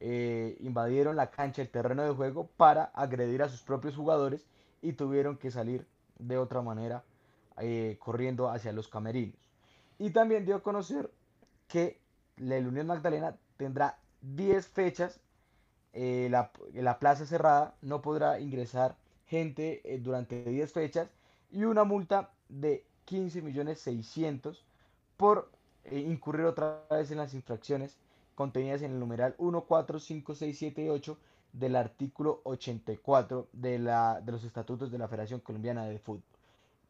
eh, 0.00 0.56
invadieron 0.60 1.16
la 1.16 1.30
cancha, 1.30 1.62
el 1.62 1.68
terreno 1.68 2.02
de 2.02 2.10
juego, 2.10 2.48
para 2.56 2.84
agredir 2.84 3.42
a 3.42 3.48
sus 3.48 3.62
propios 3.62 3.96
jugadores 3.96 4.46
y 4.82 4.92
tuvieron 4.92 5.36
que 5.36 5.50
salir 5.50 5.86
de 6.18 6.38
otra 6.38 6.62
manera 6.62 7.02
eh, 7.58 7.96
corriendo 7.98 8.48
hacia 8.50 8.72
los 8.72 8.88
camerinos. 8.88 9.45
Y 9.98 10.10
también 10.10 10.44
dio 10.44 10.56
a 10.56 10.62
conocer 10.62 11.10
que 11.68 12.00
la 12.36 12.56
Unión 12.58 12.86
Magdalena 12.86 13.36
tendrá 13.56 13.98
10 14.22 14.66
fechas, 14.66 15.20
eh, 15.92 16.28
la, 16.30 16.50
la 16.74 16.98
plaza 16.98 17.24
cerrada, 17.26 17.74
no 17.80 18.02
podrá 18.02 18.40
ingresar 18.40 18.96
gente 19.26 19.80
eh, 19.84 19.98
durante 19.98 20.44
10 20.44 20.72
fechas 20.72 21.10
y 21.50 21.64
una 21.64 21.84
multa 21.84 22.30
de 22.48 22.84
15 23.06 23.42
millones 23.42 23.80
600 23.80 24.64
por 25.16 25.50
eh, 25.84 26.00
incurrir 26.00 26.46
otra 26.46 26.84
vez 26.90 27.10
en 27.10 27.18
las 27.18 27.34
infracciones 27.34 27.96
contenidas 28.34 28.82
en 28.82 28.92
el 28.92 29.00
numeral 29.00 29.34
1, 29.38 29.62
4, 29.62 29.98
5, 29.98 30.34
6, 30.34 30.58
7 30.58 30.84
y 30.84 30.88
8 30.88 31.18
del 31.52 31.76
artículo 31.76 32.40
84 32.44 33.48
de, 33.52 33.78
la, 33.78 34.20
de 34.20 34.32
los 34.32 34.44
estatutos 34.44 34.90
de 34.90 34.98
la 34.98 35.08
Federación 35.08 35.40
Colombiana 35.40 35.86
de 35.86 35.98
Fútbol. 35.98 36.22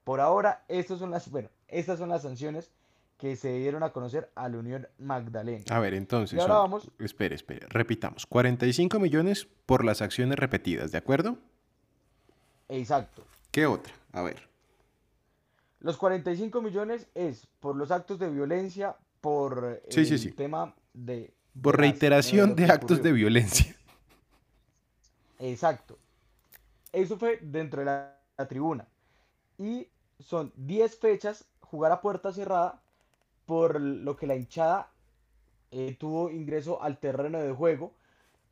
Por 0.02 0.20
ahora, 0.20 0.64
estas 0.68 0.98
son 0.98 1.10
las, 1.10 1.30
bueno, 1.30 1.48
estas 1.68 1.98
son 1.98 2.08
las 2.08 2.22
sanciones 2.22 2.70
que 3.18 3.34
se 3.36 3.52
dieron 3.58 3.82
a 3.82 3.90
conocer 3.92 4.30
a 4.34 4.48
la 4.48 4.58
Unión 4.58 4.86
Magdalena. 4.98 5.64
A 5.70 5.78
ver, 5.80 5.94
entonces. 5.94 6.36
Y 6.36 6.40
ahora 6.40 6.54
vamos- 6.58 6.90
Espere, 6.98 7.34
espere. 7.34 7.66
Repitamos. 7.68 8.26
45 8.26 8.98
millones 9.00 9.46
por 9.64 9.84
las 9.84 10.02
acciones 10.02 10.38
repetidas, 10.38 10.92
¿de 10.92 10.98
acuerdo? 10.98 11.38
Exacto. 12.68 13.24
¿Qué 13.50 13.66
otra? 13.66 13.92
A 14.12 14.22
ver. 14.22 14.48
Los 15.80 15.96
45 15.96 16.60
millones 16.60 17.06
es 17.14 17.46
por 17.60 17.76
los 17.76 17.90
actos 17.90 18.18
de 18.18 18.28
violencia, 18.30 18.96
por 19.20 19.80
Sí, 19.88 20.04
sí, 20.04 20.14
el 20.14 20.18
sí. 20.20 20.32
tema 20.32 20.74
de... 20.92 21.32
Por 21.62 21.76
de 21.76 21.82
las- 21.82 21.90
reiteración 21.90 22.54
de 22.54 22.64
actos 22.66 23.02
de 23.02 23.12
violencia. 23.12 23.74
Exacto. 25.38 25.98
Eso 26.92 27.16
fue 27.18 27.38
dentro 27.42 27.80
de 27.80 27.86
la, 27.86 28.18
la 28.36 28.48
tribuna. 28.48 28.86
Y 29.58 29.88
son 30.18 30.52
10 30.56 30.98
fechas 30.98 31.44
jugar 31.60 31.92
a 31.92 32.00
puerta 32.00 32.32
cerrada 32.32 32.82
por 33.46 33.80
lo 33.80 34.16
que 34.16 34.26
la 34.26 34.36
hinchada 34.36 34.90
eh, 35.70 35.96
tuvo 35.98 36.30
ingreso 36.30 36.82
al 36.82 36.98
terreno 36.98 37.40
de 37.40 37.52
juego 37.52 37.92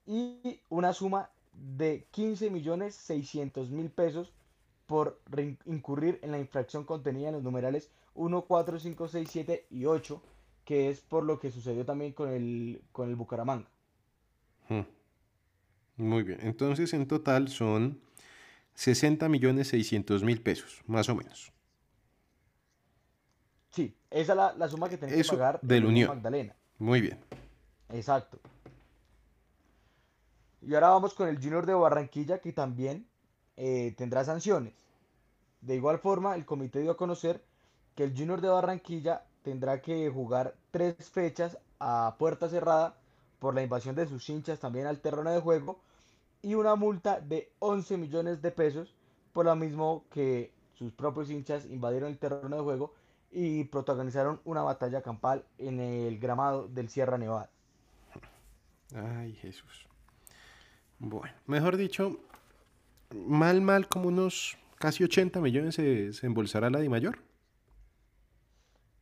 y 0.06 0.60
una 0.68 0.92
suma 0.92 1.30
de 1.52 2.06
15 2.10 2.50
millones 2.50 2.94
600 2.94 3.70
mil 3.70 3.90
pesos 3.90 4.32
por 4.86 5.20
incurrir 5.66 6.18
en 6.22 6.32
la 6.32 6.38
infracción 6.38 6.84
contenida 6.84 7.28
en 7.28 7.34
los 7.34 7.42
numerales 7.42 7.90
1, 8.14 8.42
4, 8.42 8.78
5, 8.78 9.08
6, 9.08 9.28
7 9.30 9.66
y 9.70 9.86
8, 9.86 10.22
que 10.64 10.88
es 10.88 11.00
por 11.00 11.24
lo 11.24 11.40
que 11.40 11.50
sucedió 11.50 11.84
también 11.84 12.12
con 12.12 12.30
el, 12.30 12.82
con 12.92 13.08
el 13.08 13.16
Bucaramanga. 13.16 13.68
Mm. 14.68 14.80
Muy 15.96 16.22
bien. 16.22 16.38
Entonces, 16.42 16.92
en 16.92 17.06
total 17.06 17.48
son 17.48 18.00
60 18.74 19.28
millones 19.28 19.68
600 19.68 20.22
mil 20.24 20.40
pesos, 20.40 20.82
más 20.86 21.08
o 21.08 21.14
menos. 21.14 21.53
Esa 24.14 24.32
es 24.32 24.36
la, 24.36 24.54
la 24.54 24.68
suma 24.68 24.88
que 24.88 24.96
tiene 24.96 25.12
que 25.12 25.24
pagar 25.24 25.58
del 25.60 25.78
el 25.78 25.86
Unión. 25.86 26.08
Magdalena. 26.08 26.54
Muy 26.78 27.00
bien. 27.00 27.18
Exacto. 27.88 28.38
Y 30.62 30.72
ahora 30.72 30.90
vamos 30.90 31.14
con 31.14 31.28
el 31.28 31.36
Junior 31.42 31.66
de 31.66 31.74
Barranquilla 31.74 32.38
que 32.38 32.52
también 32.52 33.08
eh, 33.56 33.92
tendrá 33.98 34.24
sanciones. 34.24 34.72
De 35.62 35.74
igual 35.74 35.98
forma, 35.98 36.36
el 36.36 36.44
comité 36.44 36.80
dio 36.80 36.92
a 36.92 36.96
conocer 36.96 37.42
que 37.96 38.04
el 38.04 38.16
Junior 38.16 38.40
de 38.40 38.50
Barranquilla 38.50 39.24
tendrá 39.42 39.82
que 39.82 40.08
jugar 40.10 40.54
tres 40.70 40.94
fechas 41.10 41.58
a 41.80 42.14
puerta 42.16 42.48
cerrada 42.48 42.94
por 43.40 43.56
la 43.56 43.64
invasión 43.64 43.96
de 43.96 44.06
sus 44.06 44.28
hinchas 44.28 44.60
también 44.60 44.86
al 44.86 45.00
terreno 45.00 45.30
de 45.32 45.40
juego 45.40 45.80
y 46.40 46.54
una 46.54 46.76
multa 46.76 47.20
de 47.20 47.50
11 47.58 47.96
millones 47.96 48.42
de 48.42 48.52
pesos 48.52 48.94
por 49.32 49.46
lo 49.46 49.56
mismo 49.56 50.04
que 50.10 50.52
sus 50.78 50.92
propios 50.92 51.30
hinchas 51.30 51.66
invadieron 51.66 52.10
el 52.10 52.18
terreno 52.18 52.54
de 52.56 52.62
juego 52.62 52.94
y 53.34 53.64
protagonizaron 53.64 54.40
una 54.44 54.62
batalla 54.62 55.02
campal 55.02 55.44
en 55.58 55.80
el 55.80 56.20
gramado 56.20 56.68
del 56.68 56.88
Sierra 56.88 57.18
Nevada. 57.18 57.50
Ay, 58.94 59.34
Jesús. 59.34 59.88
Bueno, 61.00 61.34
mejor 61.46 61.76
dicho, 61.76 62.20
mal, 63.12 63.60
mal, 63.60 63.88
como 63.88 64.06
unos 64.06 64.56
casi 64.76 65.02
80 65.02 65.40
millones 65.40 65.74
se, 65.74 66.12
se 66.12 66.26
embolsará 66.26 66.70
la 66.70 66.78
Mayor. 66.88 67.18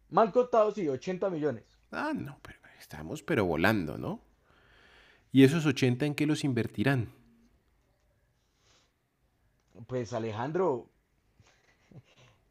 Mal 0.09 0.33
contado, 0.33 0.71
sí, 0.71 0.88
80 0.88 1.29
millones. 1.29 1.64
Ah, 1.90 2.12
no, 2.14 2.38
pero 2.40 2.59
estamos 2.81 3.23
pero 3.23 3.45
volando, 3.45 3.99
¿no? 3.99 4.21
¿Y 5.31 5.45
esos 5.45 5.66
80 5.66 6.07
en 6.07 6.14
qué 6.14 6.27
los 6.27 6.42
invertirán? 6.42 7.12
Pues 9.87 10.14
Alejandro, 10.14 10.88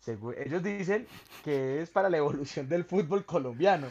segu- 0.06 0.34
ellos 0.38 0.62
dicen 0.64 1.08
que 1.44 1.82
es 1.82 1.90
para 1.90 2.10
la 2.10 2.18
evolución 2.18 2.68
del 2.70 2.84
fútbol 2.86 3.26
colombiano. 3.26 3.88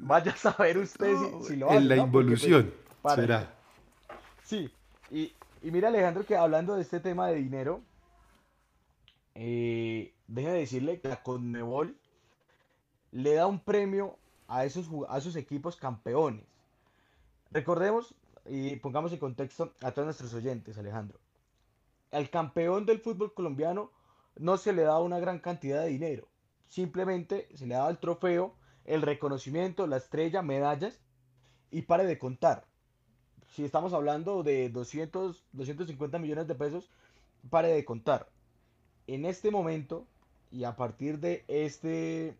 Vaya 0.00 0.32
a 0.32 0.36
saber 0.36 0.78
usted 0.78 1.16
si- 1.16 1.30
No, 1.30 1.42
si, 1.42 1.56
lo 1.56 1.70
en 1.70 1.76
hace, 1.78 1.84
la 1.86 1.96
¿no? 1.96 2.10
Pues, 2.10 2.24
involución, 2.24 2.74
será. 3.14 3.54
Sí, 4.44 4.70
y, 5.10 5.32
y 5.62 5.70
mira 5.70 5.88
Alejandro 5.88 6.24
que 6.26 6.36
hablando 6.36 6.74
de 6.74 6.82
este 6.82 7.00
tema 7.00 7.28
de 7.28 7.36
dinero, 7.36 7.80
eh, 9.34 10.12
déjeme 10.26 10.54
decirle 10.58 11.00
que 11.00 11.08
la 11.08 11.22
Conmebol 11.22 11.96
le 13.12 13.34
da 13.34 13.46
un 13.46 13.60
premio 13.60 14.16
a 14.48 14.64
esos, 14.64 14.88
a 15.08 15.18
esos 15.18 15.36
equipos 15.36 15.76
campeones. 15.76 16.44
Recordemos 17.50 18.14
y 18.46 18.76
pongamos 18.76 19.12
en 19.12 19.18
contexto 19.18 19.72
a 19.82 19.92
todos 19.92 20.06
nuestros 20.06 20.34
oyentes, 20.34 20.76
Alejandro. 20.78 21.18
Al 22.10 22.30
campeón 22.30 22.86
del 22.86 23.00
fútbol 23.00 23.32
colombiano 23.34 23.90
no 24.38 24.56
se 24.56 24.72
le 24.72 24.82
da 24.82 24.98
una 25.00 25.18
gran 25.18 25.38
cantidad 25.38 25.82
de 25.82 25.88
dinero, 25.88 26.28
simplemente 26.66 27.48
se 27.54 27.66
le 27.66 27.74
da 27.74 27.88
el 27.88 27.98
trofeo, 27.98 28.54
el 28.84 29.02
reconocimiento, 29.02 29.86
la 29.86 29.98
estrella, 29.98 30.42
medallas 30.42 31.00
y 31.70 31.82
pare 31.82 32.06
de 32.06 32.18
contar 32.18 32.68
si 33.48 33.64
estamos 33.64 33.92
hablando 33.92 34.42
de 34.42 34.68
200, 34.68 35.44
250 35.52 36.18
millones 36.18 36.46
de 36.46 36.54
pesos, 36.54 36.90
pare 37.50 37.68
de 37.68 37.84
contar. 37.84 38.28
En 39.06 39.24
este 39.24 39.50
momento 39.50 40.06
y 40.50 40.64
a 40.64 40.76
partir 40.76 41.18
de 41.18 41.44
este, 41.48 42.36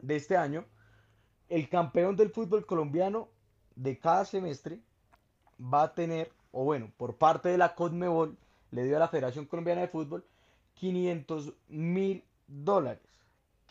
de 0.00 0.16
este 0.16 0.36
año, 0.36 0.64
el 1.48 1.68
campeón 1.68 2.16
del 2.16 2.30
fútbol 2.30 2.66
colombiano 2.66 3.28
de 3.76 3.98
cada 3.98 4.24
semestre 4.24 4.80
va 5.58 5.84
a 5.84 5.94
tener, 5.94 6.32
o 6.52 6.64
bueno, 6.64 6.92
por 6.96 7.16
parte 7.16 7.48
de 7.48 7.58
la 7.58 7.74
CONMEBOL, 7.74 8.36
le 8.72 8.84
dio 8.84 8.96
a 8.96 9.00
la 9.00 9.08
Federación 9.08 9.46
Colombiana 9.46 9.82
de 9.82 9.88
Fútbol 9.88 10.24
500 10.74 11.52
mil 11.68 12.24
dólares. 12.46 13.02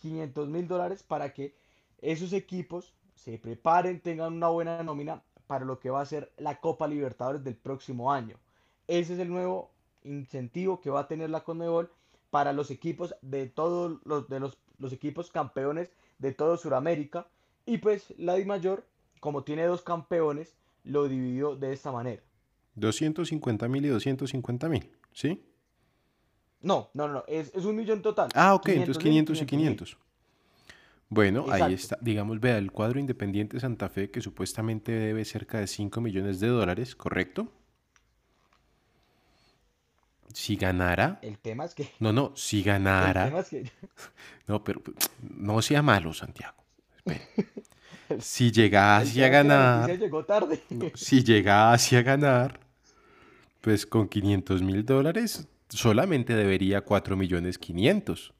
500 0.02 0.50
mil 0.50 0.68
dólares 0.68 1.04
para 1.04 1.34
que 1.34 1.56
esos 2.02 2.34
equipos 2.34 2.94
se 3.16 3.38
preparen, 3.38 4.02
tengan 4.02 4.34
una 4.34 4.50
buena 4.50 4.84
nómina 4.84 5.22
para 5.48 5.66
lo 5.66 5.80
que 5.80 5.90
va 5.90 6.02
a 6.02 6.06
ser 6.06 6.32
la 6.38 6.60
Copa 6.60 6.88
Libertadores 6.88 7.44
del 7.44 7.56
próximo 7.56 8.12
año. 8.12 8.38
Ese 8.88 9.14
es 9.14 9.20
el 9.20 9.30
nuevo 9.30 9.72
incentivo 10.04 10.82
que 10.82 10.90
va 10.90 11.02
a 11.02 11.08
tener 11.08 11.30
la 11.30 11.44
Conmebol 11.44 11.90
para 12.30 12.52
los 12.52 12.72
equipos 12.72 13.16
de 13.22 13.48
todos 13.48 14.00
los, 14.04 14.28
de 14.28 14.40
los, 14.40 14.58
los 14.80 14.92
equipos 14.92 15.32
campeones 15.32 15.92
de 16.18 16.34
todo 16.34 16.58
Sudamérica. 16.58 17.28
Y 17.66 17.78
pues 17.78 18.14
la 18.18 18.36
Di 18.36 18.46
Mayor, 18.46 18.86
como 19.20 19.44
tiene 19.44 19.66
dos 19.66 19.84
campeones, 19.84 20.54
lo 20.84 21.08
dividió 21.08 21.56
de 21.56 21.72
esta 21.72 21.92
manera. 21.92 22.22
250 22.76 23.68
mil 23.68 23.86
y 23.86 23.90
250 23.90 24.68
mil, 24.68 24.90
¿sí? 25.14 25.46
No, 26.64 26.90
no, 26.94 27.08
no, 27.08 27.24
es, 27.28 27.52
es 27.54 27.66
un 27.66 27.76
millón 27.76 28.02
total. 28.02 28.30
Ah, 28.34 28.56
ok, 28.56 28.70
entonces 28.70 28.98
500 28.98 29.38
y 29.38 29.42
500.000. 29.42 29.48
500. 29.48 29.98
Bueno, 31.10 31.46
ahí 31.52 31.74
está. 31.74 31.98
Digamos, 32.02 32.40
vea, 32.40 32.58
el 32.58 32.72
cuadro 32.72 33.00
Independiente 33.00 33.60
Santa 33.60 33.88
Fe, 33.90 34.10
que 34.10 34.22
supuestamente 34.22 34.92
debe 34.92 35.24
cerca 35.26 35.60
de 35.60 35.68
5 35.68 36.02
millones 36.02 36.40
de 36.40 36.48
dólares, 36.48 36.96
¿correcto? 36.96 37.52
Si 40.34 40.56
ganara. 40.56 41.20
El 41.22 41.38
tema 41.38 41.66
es 41.66 41.76
que, 41.76 41.92
No, 42.00 42.12
no, 42.12 42.32
si 42.36 42.60
el 42.60 42.64
ganara. 42.64 43.26
tema 43.26 43.40
es 43.42 43.50
que, 43.50 43.72
No, 44.48 44.64
pero 44.64 44.82
pues, 44.82 44.96
no 45.22 45.62
sea 45.62 45.82
malo, 45.84 46.14
Santiago. 46.14 46.56
Espere. 46.98 47.28
Si 48.20 48.48
el 48.48 48.52
llegase 48.52 49.26
a 49.26 49.30
ganar, 49.30 49.98
llegó 49.98 50.24
tarde. 50.26 50.62
si 50.94 51.24
llegase 51.24 51.98
a 51.98 52.04
ganar, 52.04 52.60
pues 53.62 53.88
con 53.88 54.08
500 54.08 54.62
mil 54.62 54.86
dólares 54.86 55.48
solamente 55.70 56.36
debería 56.36 56.82
4 56.82 57.16
millones 57.16 57.58
500. 57.58 58.34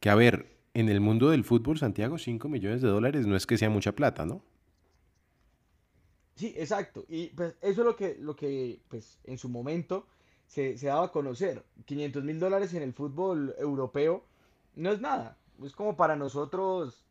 Que 0.00 0.10
a 0.10 0.14
ver, 0.14 0.56
en 0.74 0.88
el 0.88 1.00
mundo 1.00 1.30
del 1.30 1.44
fútbol, 1.44 1.78
Santiago, 1.78 2.18
5 2.18 2.48
millones 2.48 2.82
de 2.82 2.88
dólares 2.88 3.26
no 3.26 3.36
es 3.36 3.46
que 3.46 3.58
sea 3.58 3.70
mucha 3.70 3.92
plata, 3.92 4.26
¿no? 4.26 4.42
Sí, 6.36 6.52
exacto. 6.56 7.04
Y 7.08 7.28
pues 7.28 7.54
eso 7.60 7.82
es 7.82 7.86
lo 7.86 7.96
que, 7.96 8.16
lo 8.20 8.34
que 8.34 8.80
pues, 8.88 9.18
en 9.24 9.38
su 9.38 9.48
momento 9.48 10.06
se, 10.46 10.76
se 10.76 10.88
daba 10.88 11.06
a 11.06 11.12
conocer. 11.12 11.64
500 11.84 12.24
mil 12.24 12.40
dólares 12.40 12.74
en 12.74 12.82
el 12.82 12.92
fútbol 12.92 13.54
europeo 13.58 14.24
no 14.74 14.90
es 14.90 15.00
nada. 15.00 15.38
Es 15.62 15.72
como 15.74 15.96
para 15.96 16.16
nosotros 16.16 17.04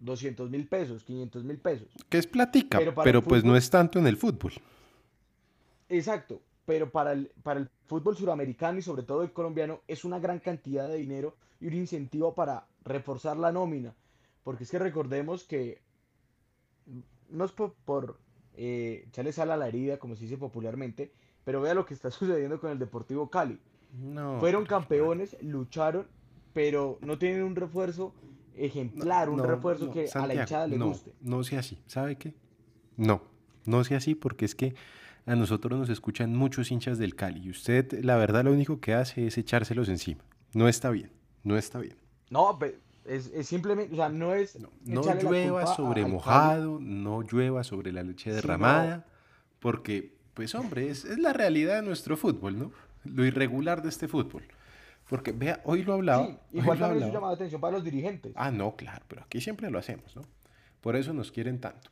200 0.00 0.50
mil 0.50 0.66
pesos, 0.66 1.04
500 1.04 1.44
mil 1.44 1.58
pesos. 1.58 1.88
Que 2.08 2.18
es 2.18 2.26
platica, 2.26 2.80
Pero 3.04 3.22
pues 3.22 3.44
no 3.44 3.56
es 3.56 3.68
tanto 3.70 3.98
en 3.98 4.06
el 4.06 4.16
fútbol. 4.16 4.52
Exacto. 5.88 6.40
Pero 6.68 6.90
para 6.90 7.12
el, 7.12 7.32
para 7.42 7.60
el 7.60 7.70
fútbol 7.86 8.14
suramericano 8.14 8.78
y 8.78 8.82
sobre 8.82 9.02
todo 9.02 9.22
el 9.22 9.32
colombiano 9.32 9.80
es 9.88 10.04
una 10.04 10.18
gran 10.18 10.38
cantidad 10.38 10.86
de 10.86 10.98
dinero 10.98 11.34
y 11.62 11.66
un 11.66 11.72
incentivo 11.72 12.34
para 12.34 12.66
reforzar 12.84 13.38
la 13.38 13.50
nómina. 13.50 13.94
Porque 14.44 14.64
es 14.64 14.70
que 14.70 14.78
recordemos 14.78 15.44
que 15.44 15.80
no 17.30 17.46
es 17.46 17.52
por, 17.52 17.72
por 17.86 18.18
eh, 18.54 19.04
echarle 19.08 19.32
sal 19.32 19.50
a 19.50 19.56
la 19.56 19.66
herida, 19.66 19.98
como 19.98 20.14
se 20.14 20.24
dice 20.24 20.36
popularmente, 20.36 21.10
pero 21.42 21.62
vea 21.62 21.72
lo 21.72 21.86
que 21.86 21.94
está 21.94 22.10
sucediendo 22.10 22.60
con 22.60 22.70
el 22.70 22.78
Deportivo 22.78 23.30
Cali. 23.30 23.58
No, 23.98 24.38
Fueron 24.38 24.66
campeones, 24.66 25.38
lucharon, 25.40 26.06
pero 26.52 26.98
no 27.00 27.16
tienen 27.16 27.44
un 27.44 27.56
refuerzo 27.56 28.12
ejemplar, 28.54 29.30
un 29.30 29.38
No, 29.38 29.46
refuerzo 29.46 29.90
que 29.90 30.10
a 30.12 30.26
la 30.26 30.34
hinchada 30.34 30.66
le 30.66 30.76
no, 30.76 30.88
guste. 30.88 31.14
No 31.22 31.42
sea 31.44 31.60
así, 31.60 31.78
¿sabe 31.86 32.16
qué? 32.16 32.34
No, 32.98 33.22
no 33.64 33.84
sea 33.84 33.96
así 33.96 34.14
porque 34.14 34.44
es 34.44 34.54
que 34.54 34.74
a 35.26 35.34
nosotros 35.36 35.78
nos 35.78 35.88
escuchan 35.90 36.34
muchos 36.34 36.70
hinchas 36.70 36.98
del 36.98 37.14
Cali 37.14 37.40
y 37.40 37.50
usted, 37.50 37.92
la 38.04 38.16
verdad, 38.16 38.44
lo 38.44 38.52
único 38.52 38.80
que 38.80 38.94
hace 38.94 39.26
es 39.26 39.36
echárselos 39.38 39.88
encima. 39.88 40.22
No 40.54 40.68
está 40.68 40.90
bien, 40.90 41.10
no 41.44 41.56
está 41.58 41.78
bien. 41.78 41.96
No, 42.30 42.58
pe- 42.58 42.78
es, 43.04 43.26
es 43.34 43.46
simplemente, 43.46 43.92
o 43.94 43.96
sea, 43.96 44.08
no 44.08 44.34
es 44.34 44.58
No, 44.84 45.02
llueva 45.20 45.66
sobre 45.66 46.04
mojado, 46.06 46.78
no 46.80 47.22
llueva 47.22 47.64
sobre 47.64 47.92
la 47.92 48.02
leche 48.02 48.24
Sí, 48.24 48.28
no. 48.30 48.34
derramada, 48.36 49.06
porque, 49.60 50.14
pues 50.34 50.54
hombre, 50.54 50.90
es, 50.90 51.04
es 51.04 51.18
la 51.18 51.32
realidad 51.32 51.76
de 51.76 51.82
nuestro 51.82 52.16
fútbol, 52.16 52.58
¿no? 52.58 52.72
Lo 53.04 53.24
irregular 53.24 53.82
de 53.82 53.88
este 53.88 54.08
fútbol. 54.08 54.42
Porque, 55.08 55.32
vea, 55.32 55.62
hoy 55.64 55.84
lo 55.84 55.94
hablaba. 55.94 56.26
Sí, 56.26 56.36
igual 56.58 56.78
también 56.78 57.02
es 57.02 57.08
un 57.08 57.14
llamado 57.14 57.30
de 57.32 57.36
atención 57.36 57.60
para 57.62 57.76
los 57.76 57.84
dirigentes. 57.84 58.32
Ah, 58.36 58.50
no, 58.50 58.76
claro, 58.76 59.04
pero 59.08 59.22
aquí 59.22 59.40
siempre 59.40 59.70
lo 59.70 59.78
hacemos, 59.78 60.14
¿no? 60.14 60.22
Por 60.82 60.96
eso 60.96 61.12
nos 61.14 61.32
quieren 61.32 61.60
tanto. 61.60 61.90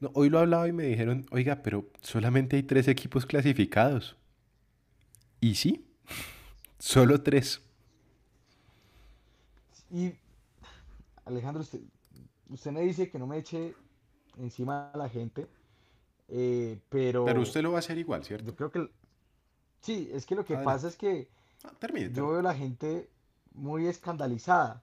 No, 0.00 0.10
hoy 0.14 0.28
lo 0.30 0.38
hablaba 0.38 0.68
y 0.68 0.72
me 0.72 0.84
dijeron, 0.84 1.26
oiga, 1.30 1.62
pero 1.62 1.86
solamente 2.00 2.56
hay 2.56 2.62
tres 2.62 2.88
equipos 2.88 3.26
clasificados. 3.26 4.16
Y 5.40 5.54
sí, 5.54 5.86
solo 6.78 7.22
tres. 7.22 7.62
Y 9.90 10.12
Alejandro, 11.24 11.62
usted, 11.62 11.80
usted 12.48 12.72
me 12.72 12.82
dice 12.82 13.10
que 13.10 13.18
no 13.18 13.26
me 13.26 13.38
eche 13.38 13.74
encima 14.38 14.90
a 14.92 14.98
la 14.98 15.08
gente, 15.08 15.46
eh, 16.28 16.80
pero 16.88 17.24
Pero 17.24 17.40
usted 17.42 17.62
lo 17.62 17.72
va 17.72 17.78
a 17.78 17.80
hacer 17.80 17.98
igual, 17.98 18.24
¿cierto? 18.24 18.46
yo 18.46 18.56
creo 18.56 18.70
que 18.70 18.90
sí, 19.80 20.10
es 20.12 20.26
que 20.26 20.34
lo 20.34 20.44
que 20.44 20.56
pasa 20.56 20.88
es 20.88 20.96
que 20.96 21.28
Ah, 21.64 21.72
termine, 21.78 22.10
yo 22.12 22.28
veo 22.28 22.42
la 22.42 22.54
gente 22.54 23.10
muy 23.54 23.86
escandalizada, 23.86 24.82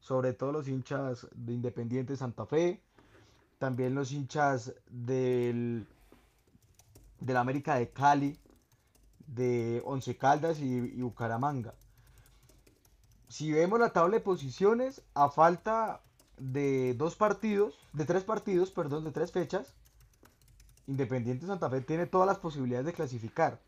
sobre 0.00 0.32
todo 0.34 0.52
los 0.52 0.68
hinchas 0.68 1.26
de 1.34 1.52
Independiente 1.54 2.16
Santa 2.16 2.46
Fe, 2.46 2.82
también 3.64 3.94
los 3.94 4.12
hinchas 4.12 4.74
del, 4.90 5.86
del 7.20 7.36
América 7.38 7.76
de 7.76 7.88
Cali, 7.88 8.38
de 9.26 9.80
Once 9.86 10.18
Caldas 10.18 10.58
y, 10.58 10.64
y 10.66 11.00
Bucaramanga. 11.00 11.72
Si 13.26 13.50
vemos 13.50 13.80
la 13.80 13.88
tabla 13.90 14.18
de 14.18 14.20
posiciones, 14.22 15.00
a 15.14 15.30
falta 15.30 16.02
de 16.36 16.92
dos 16.92 17.16
partidos, 17.16 17.74
de 17.94 18.04
tres 18.04 18.22
partidos, 18.24 18.70
perdón, 18.70 19.04
de 19.04 19.12
tres 19.12 19.32
fechas, 19.32 19.72
Independiente 20.86 21.46
Santa 21.46 21.70
Fe 21.70 21.80
tiene 21.80 22.04
todas 22.04 22.26
las 22.26 22.36
posibilidades 22.38 22.84
de 22.84 22.92
clasificar. 22.92 23.58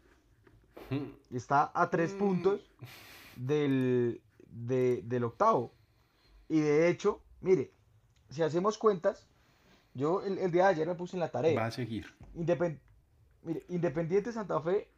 Está 1.30 1.70
a 1.72 1.88
tres 1.88 2.12
Mm. 2.12 2.18
puntos 2.18 2.60
del, 3.36 4.20
de- 4.50 5.00
del 5.06 5.24
octavo. 5.24 5.72
Y 6.50 6.60
de 6.60 6.90
hecho, 6.90 7.22
mire, 7.40 7.72
si 8.28 8.42
hacemos 8.42 8.76
cuentas, 8.76 9.26
yo 9.96 10.22
el, 10.22 10.38
el 10.38 10.50
día 10.50 10.64
de 10.64 10.70
ayer 10.74 10.86
me 10.86 10.94
puse 10.94 11.16
en 11.16 11.20
la 11.20 11.26
Va 11.26 11.32
tarea. 11.32 11.64
a 11.64 11.70
seguir. 11.70 12.06
Independ- 12.34 12.78
mire, 13.42 13.64
Independiente 13.68 14.30
Santa 14.32 14.60
Fe 14.60 14.88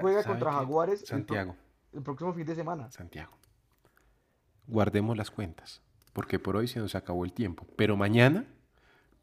juega 0.00 0.22
¿sabe 0.22 0.34
contra? 0.34 0.52
Jaguares 0.52 1.00
el 1.00 1.06
pro- 1.06 1.16
Santiago, 1.16 1.56
el 1.92 2.02
próximo 2.02 2.32
fin 2.34 2.46
de 2.46 2.54
semana. 2.54 2.90
Santiago. 2.90 3.32
Guardemos 4.66 5.16
las 5.16 5.30
cuentas, 5.30 5.80
porque 6.12 6.38
por 6.38 6.56
hoy 6.56 6.68
se 6.68 6.80
nos 6.80 6.94
acabó 6.94 7.24
el 7.24 7.32
tiempo. 7.32 7.66
Pero 7.76 7.96
mañana, 7.96 8.44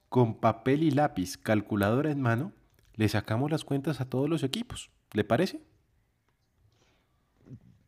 con 0.09 0.35
papel 0.35 0.83
y 0.83 0.91
lápiz, 0.91 1.37
calculadora 1.37 2.09
en 2.11 2.21
mano, 2.21 2.51
le 2.95 3.07
sacamos 3.09 3.51
las 3.51 3.63
cuentas 3.65 4.01
a 4.01 4.05
todos 4.05 4.29
los 4.29 4.41
equipos. 4.43 4.89
¿Le 5.11 5.23
parece? 5.23 5.61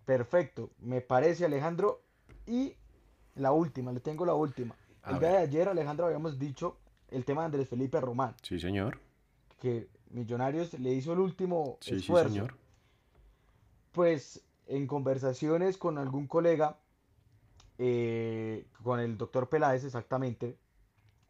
Perfecto, 0.06 0.70
me 0.80 1.02
parece 1.02 1.46
Alejandro. 1.46 2.04
Y 2.46 2.76
la 3.36 3.52
última, 3.52 3.92
le 3.92 4.00
tengo 4.00 4.26
la 4.26 4.36
última. 4.36 4.76
A 5.02 5.12
El 5.12 5.20
día 5.20 5.30
de 5.30 5.38
ayer, 5.38 5.68
Alejandro, 5.70 6.06
habíamos 6.06 6.38
dicho 6.38 6.78
el 7.12 7.26
tema 7.26 7.42
de 7.42 7.46
Andrés 7.46 7.70
Felipe 7.70 8.00
Román, 8.02 8.36
Sí, 8.42 8.60
señor. 8.60 9.00
que 9.60 9.88
Millonarios 10.10 10.74
le 10.80 10.94
hizo 10.94 11.14
el 11.14 11.20
último 11.20 11.78
Sí, 11.82 12.00
sí, 12.00 12.14
señor. 12.14 12.56
Pues 13.92 14.44
en 14.68 14.88
conversaciones 14.88 15.78
con 15.78 15.98
algún 15.98 16.28
colega, 16.28 16.78
eh, 17.78 18.66
con 18.84 19.00
el 19.00 19.18
doctor 19.18 19.50
Peláez 19.50 19.84
exactamente, 19.84 20.58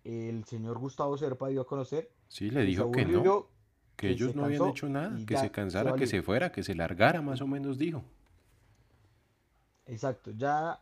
el 0.03 0.45
señor 0.45 0.77
Gustavo 0.77 1.17
Serpa 1.17 1.47
dio 1.49 1.61
a 1.61 1.67
conocer 1.67 2.11
Sí, 2.27 2.49
le 2.49 2.63
dijo 2.63 2.91
que 2.91 3.05
no, 3.05 3.47
que 3.95 4.07
que 4.07 4.09
ellos 4.09 4.35
no 4.35 4.45
habían 4.45 4.67
hecho 4.69 4.89
nada, 4.89 5.15
que 5.25 5.37
se 5.37 5.51
cansara, 5.51 5.95
que 5.95 6.07
se 6.07 6.21
fuera, 6.21 6.51
que 6.51 6.63
se 6.63 6.75
largara, 6.75 7.21
más 7.21 7.41
o 7.41 7.47
menos 7.47 7.77
dijo. 7.77 8.03
Exacto, 9.85 10.31
ya 10.31 10.81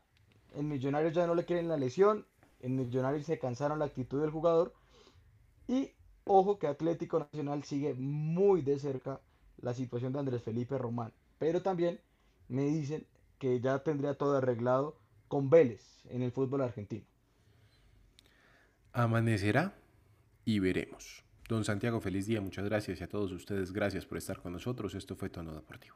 en 0.55 0.67
Millonarios 0.67 1.13
ya 1.13 1.27
no 1.27 1.35
le 1.35 1.45
quieren 1.45 1.67
la 1.67 1.77
lesión, 1.77 2.25
en 2.61 2.75
Millonarios 2.75 3.25
se 3.25 3.37
cansaron 3.39 3.79
la 3.79 3.85
actitud 3.85 4.21
del 4.21 4.29
jugador 4.31 4.73
y 5.67 5.91
ojo 6.25 6.59
que 6.59 6.67
Atlético 6.67 7.19
Nacional 7.19 7.63
sigue 7.63 7.93
muy 7.93 8.61
de 8.61 8.79
cerca 8.79 9.19
la 9.57 9.73
situación 9.73 10.13
de 10.13 10.19
Andrés 10.19 10.43
Felipe 10.43 10.77
Román, 10.77 11.13
pero 11.39 11.61
también 11.61 11.99
me 12.47 12.63
dicen 12.63 13.05
que 13.39 13.59
ya 13.59 13.79
tendría 13.79 14.15
todo 14.15 14.37
arreglado 14.37 14.97
con 15.27 15.49
Vélez 15.49 16.03
en 16.09 16.21
el 16.21 16.31
fútbol 16.31 16.61
argentino. 16.61 17.05
Amanecerá 18.91 19.73
y 20.45 20.59
veremos. 20.59 21.23
Don 21.49 21.65
Santiago, 21.65 21.99
feliz 21.99 22.25
día, 22.25 22.41
muchas 22.41 22.65
gracias 22.65 23.01
y 23.01 23.03
a 23.03 23.09
todos 23.09 23.31
ustedes, 23.31 23.73
gracias 23.73 24.05
por 24.05 24.17
estar 24.17 24.41
con 24.41 24.53
nosotros. 24.53 24.95
Esto 24.95 25.15
fue 25.15 25.29
Tono 25.29 25.53
Deportivo. 25.53 25.95